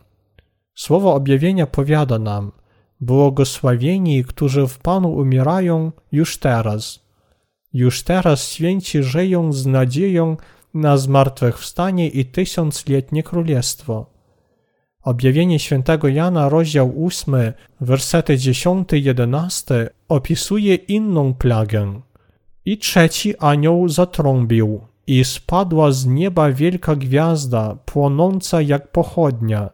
Słowo 0.75 1.15
objawienia 1.15 1.67
powiada 1.67 2.19
nam, 2.19 2.53
błogosławieni, 3.01 4.25
którzy 4.25 4.67
w 4.67 4.79
Panu 4.79 5.13
umierają 5.15 5.93
już 6.13 6.39
teraz. 6.39 7.05
Już 7.73 8.03
teraz 8.03 8.49
święci 8.49 9.03
żyją 9.03 9.53
z 9.53 9.67
nadzieją 9.67 10.37
na 10.75 10.97
zmartwychwstanie 10.97 12.09
i 12.09 12.25
tysiącletnie 12.25 13.23
królestwo. 13.23 14.15
Objawienie 15.03 15.59
świętego 15.59 16.09
Jana, 16.09 16.49
rozdział 16.49 17.07
8, 17.07 17.35
wersety 17.81 18.37
10-11 18.37 19.87
opisuje 20.09 20.75
inną 20.75 21.35
plagę. 21.35 22.01
I 22.65 22.79
trzeci 22.79 23.39
anioł 23.39 23.89
zatrąbił, 23.89 24.81
i 25.07 25.25
spadła 25.25 25.93
z 25.93 26.07
nieba 26.07 26.53
wielka 26.53 26.97
gwiazda, 26.97 27.77
płonąca 27.85 28.63
jak 28.63 28.93
pochodnia, 28.93 29.71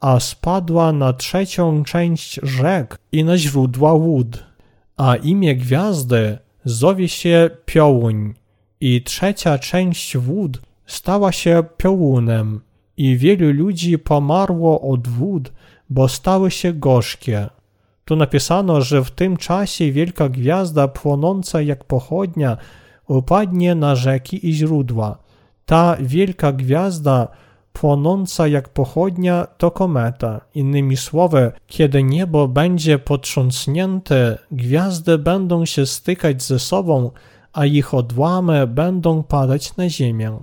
a 0.00 0.20
spadła 0.20 0.92
na 0.92 1.12
trzecią 1.12 1.84
część 1.84 2.40
rzek 2.42 2.98
i 3.12 3.24
na 3.24 3.38
źródła 3.38 3.92
łód. 3.92 4.44
A 4.96 5.16
imię 5.16 5.56
gwiazdy 5.56 6.38
zowie 6.64 7.08
się 7.08 7.50
Piołuń, 7.66 8.34
i 8.80 9.02
trzecia 9.02 9.58
część 9.58 10.16
wód 10.16 10.60
stała 10.86 11.32
się 11.32 11.64
piołunem, 11.76 12.60
i 12.96 13.16
wielu 13.16 13.52
ludzi 13.52 13.98
pomarło 13.98 14.80
od 14.80 15.08
wód, 15.08 15.52
bo 15.90 16.08
stały 16.08 16.50
się 16.50 16.72
gorzkie. 16.72 17.48
Tu 18.04 18.16
napisano, 18.16 18.80
że 18.80 19.04
w 19.04 19.10
tym 19.10 19.36
czasie 19.36 19.92
wielka 19.92 20.28
gwiazda 20.28 20.88
płonąca 20.88 21.62
jak 21.62 21.84
pochodnia 21.84 22.56
upadnie 23.08 23.74
na 23.74 23.96
rzeki 23.96 24.48
i 24.48 24.52
źródła. 24.52 25.18
Ta 25.66 25.96
wielka 26.00 26.52
gwiazda 26.52 27.28
płonąca 27.72 28.48
jak 28.48 28.68
pochodnia 28.68 29.46
to 29.58 29.70
kometa. 29.70 30.40
Innymi 30.54 30.96
słowy, 30.96 31.52
kiedy 31.66 32.02
niebo 32.02 32.48
będzie 32.48 32.98
potrząsnięte, 32.98 34.38
gwiazdy 34.50 35.18
będą 35.18 35.64
się 35.64 35.86
stykać 35.86 36.42
ze 36.42 36.58
sobą, 36.58 37.10
a 37.52 37.66
ich 37.66 37.94
odłamy 37.94 38.66
będą 38.66 39.22
padać 39.22 39.76
na 39.76 39.88
ziemię. 39.88 40.38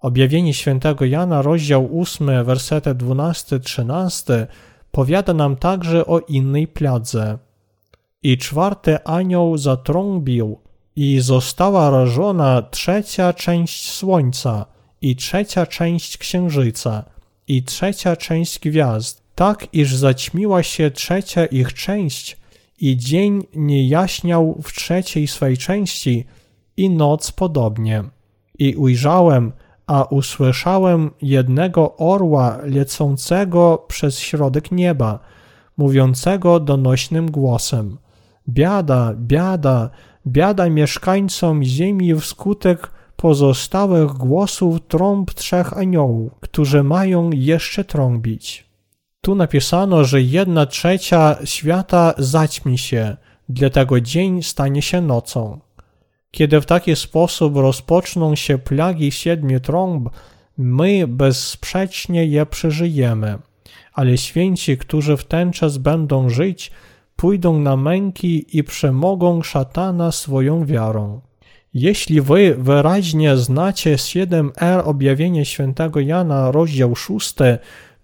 Objawienie 0.00 0.54
świętego 0.54 1.04
Jana, 1.04 1.42
rozdział 1.42 2.00
8, 2.00 2.44
wersety 2.44 2.94
12-13 2.94 4.46
powiada 4.90 5.34
nam 5.34 5.56
także 5.56 6.06
o 6.06 6.20
innej 6.20 6.68
pladze. 6.68 7.38
I 8.22 8.38
czwarty 8.38 9.04
anioł 9.04 9.58
zatrąbił 9.58 10.58
i 10.96 11.20
została 11.20 11.90
rażona 11.90 12.62
trzecia 12.62 13.32
część 13.32 13.90
słońca 13.90 14.66
i 15.00 15.16
trzecia 15.16 15.66
część 15.66 16.18
księżyca 16.18 17.04
i 17.48 17.62
trzecia 17.62 18.16
część 18.16 18.58
gwiazd, 18.58 19.22
tak 19.34 19.74
iż 19.74 19.96
zaćmiła 19.96 20.62
się 20.62 20.90
trzecia 20.90 21.46
ich 21.46 21.74
część 21.74 22.36
i 22.80 22.96
dzień 22.96 23.42
nie 23.54 23.88
jaśniał 23.88 24.58
w 24.62 24.72
trzeciej 24.72 25.26
swej 25.26 25.56
części 25.56 26.24
i 26.76 26.90
noc 26.90 27.32
podobnie. 27.32 28.04
I 28.58 28.76
ujrzałem, 28.76 29.52
a 29.86 30.04
usłyszałem 30.04 31.10
jednego 31.22 31.96
orła 31.96 32.58
lecącego 32.62 33.84
przez 33.88 34.18
środek 34.18 34.72
nieba, 34.72 35.18
mówiącego 35.76 36.60
donośnym 36.60 37.30
głosem: 37.30 37.98
Biada, 38.48 39.14
biada, 39.18 39.90
biada 40.26 40.68
mieszkańcom 40.68 41.64
ziemi 41.64 42.14
wskutek 42.14 42.90
pozostałych 43.16 44.12
głosów 44.12 44.78
trąb 44.88 45.34
trzech 45.34 45.78
aniołów, 45.78 46.32
którzy 46.40 46.82
mają 46.82 47.30
jeszcze 47.32 47.84
trąbić. 47.84 48.66
Tu 49.20 49.34
napisano, 49.34 50.04
że 50.04 50.22
jedna 50.22 50.66
trzecia 50.66 51.36
świata 51.44 52.14
zaćmi 52.18 52.78
się, 52.78 53.16
dlatego 53.48 54.00
dzień 54.00 54.42
stanie 54.42 54.82
się 54.82 55.00
nocą. 55.00 55.60
Kiedy 56.30 56.60
w 56.60 56.66
taki 56.66 56.96
sposób 56.96 57.56
rozpoczną 57.56 58.34
się 58.34 58.58
plagi 58.58 59.12
siedmiu 59.12 59.60
trąb, 59.60 60.08
my 60.58 61.06
bezsprzecznie 61.08 62.26
je 62.26 62.46
przeżyjemy, 62.46 63.38
ale 63.92 64.18
święci, 64.18 64.78
którzy 64.78 65.16
w 65.16 65.24
ten 65.24 65.52
czas 65.52 65.78
będą 65.78 66.28
żyć, 66.28 66.70
pójdą 67.16 67.58
na 67.58 67.76
męki 67.76 68.58
i 68.58 68.64
przemogą 68.64 69.42
szatana 69.42 70.12
swoją 70.12 70.64
wiarą. 70.64 71.20
Jeśli 71.74 72.20
wy 72.20 72.54
wyraźnie 72.58 73.36
znacie 73.36 73.96
7r 73.96 74.82
objawienie 74.84 75.44
świętego 75.44 76.00
Jana, 76.00 76.50
rozdział 76.50 76.96
6, 76.96 77.34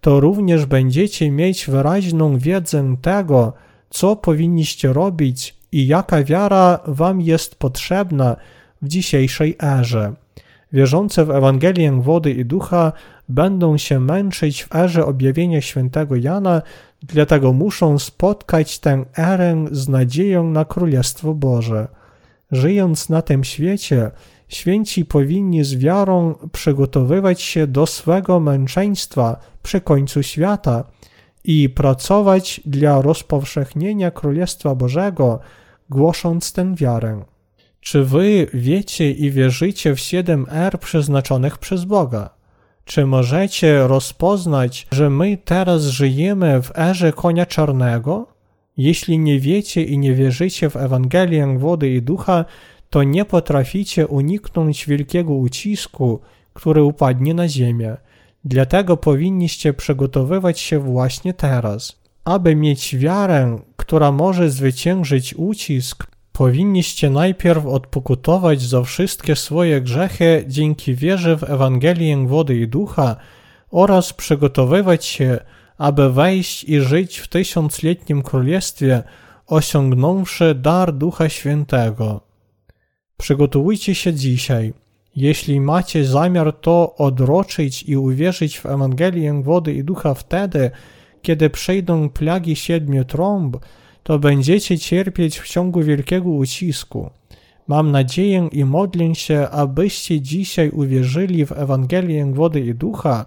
to 0.01 0.21
również 0.21 0.67
będziecie 0.67 1.31
mieć 1.31 1.67
wyraźną 1.67 2.39
wiedzę 2.39 2.97
tego, 3.03 3.53
co 3.91 4.17
powinniście 4.17 4.93
robić 4.93 5.57
i 5.73 5.87
jaka 5.87 6.25
wiara 6.25 6.79
wam 6.87 7.21
jest 7.21 7.55
potrzebna 7.55 8.37
w 8.83 8.89
dzisiejszej 8.89 9.57
erze. 9.63 10.13
Wierzące 10.73 11.25
w 11.25 11.31
Ewangelię 11.31 11.93
wody 12.01 12.31
i 12.31 12.45
ducha 12.45 12.93
będą 13.29 13.79
się 13.79 14.01
męczyć 14.01 14.65
w 14.65 14.75
erze 14.75 15.07
objawienia 15.07 15.61
świętego 15.61 16.17
Jana, 16.17 16.63
dlatego 17.03 17.53
muszą 17.53 17.99
spotkać 17.99 18.79
tę 18.79 19.05
erę 19.17 19.65
z 19.71 19.89
nadzieją 19.89 20.51
na 20.51 20.65
Królestwo 20.65 21.35
Boże. 21.35 21.89
Żyjąc 22.53 23.09
na 23.09 23.23
tym 23.23 23.45
świecie, 23.45 24.11
święci 24.49 25.05
powinni 25.05 25.65
z 25.65 25.75
wiarą 25.75 26.35
przygotowywać 26.53 27.43
się 27.43 27.67
do 27.67 27.87
swego 27.87 28.41
męczeństwa 28.41 29.37
przy 29.63 29.81
końcu 29.81 30.23
świata 30.23 30.85
i 31.45 31.69
pracować 31.69 32.61
dla 32.67 33.03
rozpowszechnienia 33.03 34.11
Królestwa 34.11 34.75
Bożego, 34.75 35.41
głosząc 35.91 36.53
tę 36.53 36.75
wiarę. 36.77 37.25
Czy 37.81 38.05
wy 38.05 38.47
wiecie 38.55 39.11
i 39.11 39.31
wierzycie 39.31 39.95
w 39.95 40.01
siedem 40.01 40.47
R 40.51 40.81
przeznaczonych 40.81 41.59
przez 41.59 41.85
Boga? 41.85 42.42
Czy 42.85 43.07
możecie 43.07 43.87
rozpoznać, 43.87 44.87
że 44.93 45.11
my 45.11 45.39
teraz 45.45 45.83
żyjemy 45.83 46.63
w 46.63 46.79
erze 46.79 47.13
konia 47.13 47.47
czarnego? 47.47 48.27
Jeśli 48.77 49.19
nie 49.19 49.41
wiecie 49.41 49.83
i 49.83 49.99
nie 49.99 50.15
wierzycie 50.15 50.71
w 50.71 50.77
Ewangelię 50.77 51.59
wody 51.59 51.91
i 51.91 52.03
ducha, 52.03 52.45
to 52.91 53.03
nie 53.03 53.25
potraficie 53.25 54.07
uniknąć 54.07 54.87
wielkiego 54.87 55.35
ucisku, 55.35 56.21
który 56.55 56.83
upadnie 56.83 57.35
na 57.35 57.49
ziemię. 57.49 57.97
Dlatego 58.45 58.97
powinniście 58.97 59.75
przygotowywać 59.75 60.61
się 60.61 60.79
właśnie 60.79 61.35
teraz. 61.35 62.03
Aby 62.25 62.57
mieć 62.57 62.97
wiarę, 62.97 63.59
która 63.77 64.13
może 64.13 64.51
zwyciężyć 64.51 65.35
ucisk, 65.35 66.07
powinniście 66.33 67.11
najpierw 67.11 67.67
odpokutować 67.67 68.63
za 68.63 68.83
wszystkie 68.83 69.37
swoje 69.37 69.81
grzechy 69.81 70.45
dzięki 70.49 70.95
wierze 70.95 71.37
w 71.37 71.45
Ewangelię 71.45 72.27
wody 72.27 72.57
i 72.57 72.69
ducha 72.69 73.17
oraz 73.71 74.13
przygotowywać 74.13 75.05
się, 75.05 75.39
aby 75.79 76.13
wejść 76.13 76.65
i 76.65 76.81
żyć 76.81 77.19
w 77.19 77.29
tysiącletnim 77.29 78.23
królestwie, 78.23 79.03
osiągnąwszy 79.47 80.55
dar 80.55 80.93
Ducha 80.93 81.29
Świętego. 81.29 82.21
Przygotujcie 83.17 83.95
się 83.95 84.15
dzisiaj. 84.15 84.73
Jeśli 85.17 85.61
macie 85.61 86.05
zamiar 86.05 86.53
to 86.53 86.97
odroczyć 86.97 87.83
i 87.83 87.97
uwierzyć 87.97 88.59
w 88.59 88.67
Ewangelię 88.67 89.43
wody 89.43 89.75
i 89.75 89.85
ducha 89.85 90.15
wtedy, 90.15 90.71
kiedy 91.23 91.51
przejdą 91.51 92.09
plagi 92.09 92.57
siedmiu 92.57 93.05
trąb, 93.05 93.57
to 94.03 94.19
będziecie 94.19 94.79
cierpieć 94.79 95.39
w 95.39 95.49
ciągu 95.49 95.83
wielkiego 95.83 96.31
ucisku. 96.31 97.11
Mam 97.69 97.91
nadzieję 97.91 98.49
i 98.53 98.65
modlę 98.65 99.15
się, 99.15 99.49
abyście 99.49 100.21
dzisiaj 100.21 100.71
uwierzyli 100.71 101.47
w 101.47 101.53
Ewangelię 101.53 102.33
wody 102.35 102.61
i 102.61 102.75
ducha 102.75 103.27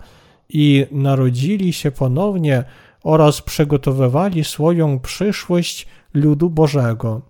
i 0.49 0.85
narodzili 0.91 1.73
się 1.73 1.91
ponownie 1.91 2.63
oraz 3.03 3.41
przygotowywali 3.41 4.43
swoją 4.43 4.99
przyszłość 4.99 5.87
ludu 6.13 6.49
Bożego. 6.49 7.21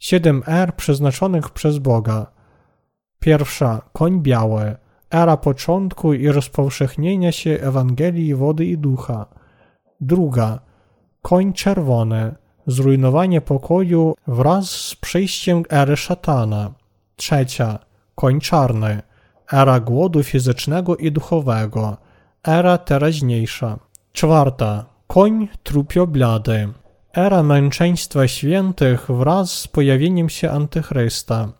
7R 0.00 0.72
przeznaczonych 0.72 1.50
przez 1.50 1.78
Boga. 1.78 2.26
Pierwsza 3.20 3.82
koń 3.92 4.20
biały, 4.20 4.76
era 5.10 5.36
początku 5.36 6.12
i 6.14 6.28
rozpowszechnienia 6.28 7.32
się 7.32 7.50
Ewangelii 7.50 8.34
wody 8.34 8.64
i 8.64 8.78
ducha. 8.78 9.26
Druga 10.00 10.58
koń 11.22 11.52
czerwony, 11.52 12.34
zrujnowanie 12.66 13.40
pokoju 13.40 14.14
wraz 14.26 14.70
z 14.70 14.94
przyjściem 14.96 15.62
ery 15.70 15.96
szatana. 15.96 16.70
Trzecia 17.16 17.78
koń 18.14 18.40
czarny, 18.40 19.02
era 19.52 19.80
głodu 19.80 20.22
fizycznego 20.22 20.96
i 20.96 21.12
duchowego, 21.12 21.96
era 22.44 22.78
teraźniejsza. 22.78 23.78
Czwarta 24.12 24.84
koń 25.06 25.48
trupio 25.62 26.06
blady, 26.06 26.68
era 27.14 27.42
męczeństwa 27.42 28.28
świętych 28.28 29.06
wraz 29.08 29.52
z 29.52 29.68
pojawieniem 29.68 30.28
się 30.28 30.50
Antychrysta. 30.50 31.52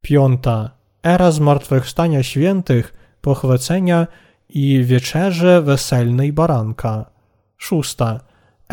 Piąta. 0.00 0.70
Era 1.02 1.30
zmartwychwstania 1.30 2.22
świętych, 2.22 2.94
pochwycenia 3.20 4.06
i 4.48 4.84
wieczerzy 4.84 5.60
weselnej 5.60 6.32
baranka. 6.32 7.10
Szósta. 7.56 8.20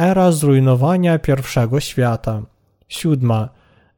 Era 0.01 0.31
zrujnowania 0.31 1.19
pierwszego 1.19 1.79
świata. 1.79 2.41
Siódma. 2.87 3.49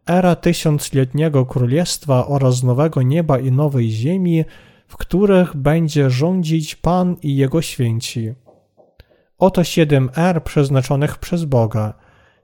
Era 0.05 0.35
tysiącletniego 0.35 1.45
królestwa 1.45 2.27
oraz 2.27 2.63
nowego 2.63 3.01
nieba 3.01 3.39
i 3.39 3.51
nowej 3.51 3.91
ziemi, 3.91 4.45
w 4.87 4.97
których 4.97 5.55
będzie 5.55 6.09
rządzić 6.09 6.75
Pan 6.75 7.15
i 7.21 7.35
Jego 7.35 7.61
święci. 7.61 8.33
Oto 9.37 9.63
siedem 9.63 10.09
er 10.15 10.43
przeznaczonych 10.43 11.17
przez 11.17 11.45
Boga. 11.45 11.93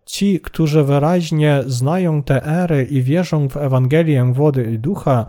Ci, 0.05 0.39
którzy 0.39 0.83
wyraźnie 0.83 1.63
znają 1.65 2.23
te 2.23 2.43
ery 2.45 2.83
i 2.83 3.01
wierzą 3.01 3.49
w 3.49 3.57
Ewangelię 3.57 4.33
wody 4.33 4.71
i 4.73 4.79
ducha, 4.79 5.25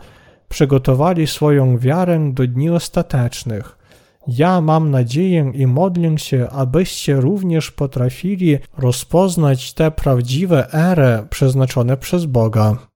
przygotowali 0.48 1.26
swoją 1.26 1.78
wiarę 1.78 2.30
do 2.32 2.46
dni 2.46 2.70
ostatecznych. 2.70 3.79
Ja 4.26 4.60
mam 4.60 4.90
nadzieję 4.90 5.52
i 5.54 5.66
modlę 5.66 6.18
się, 6.18 6.48
abyście 6.48 7.20
również 7.20 7.70
potrafili 7.70 8.58
rozpoznać 8.78 9.72
te 9.72 9.90
prawdziwe 9.90 10.72
ery 10.72 11.26
przeznaczone 11.30 11.96
przez 11.96 12.26
Boga. 12.26 12.89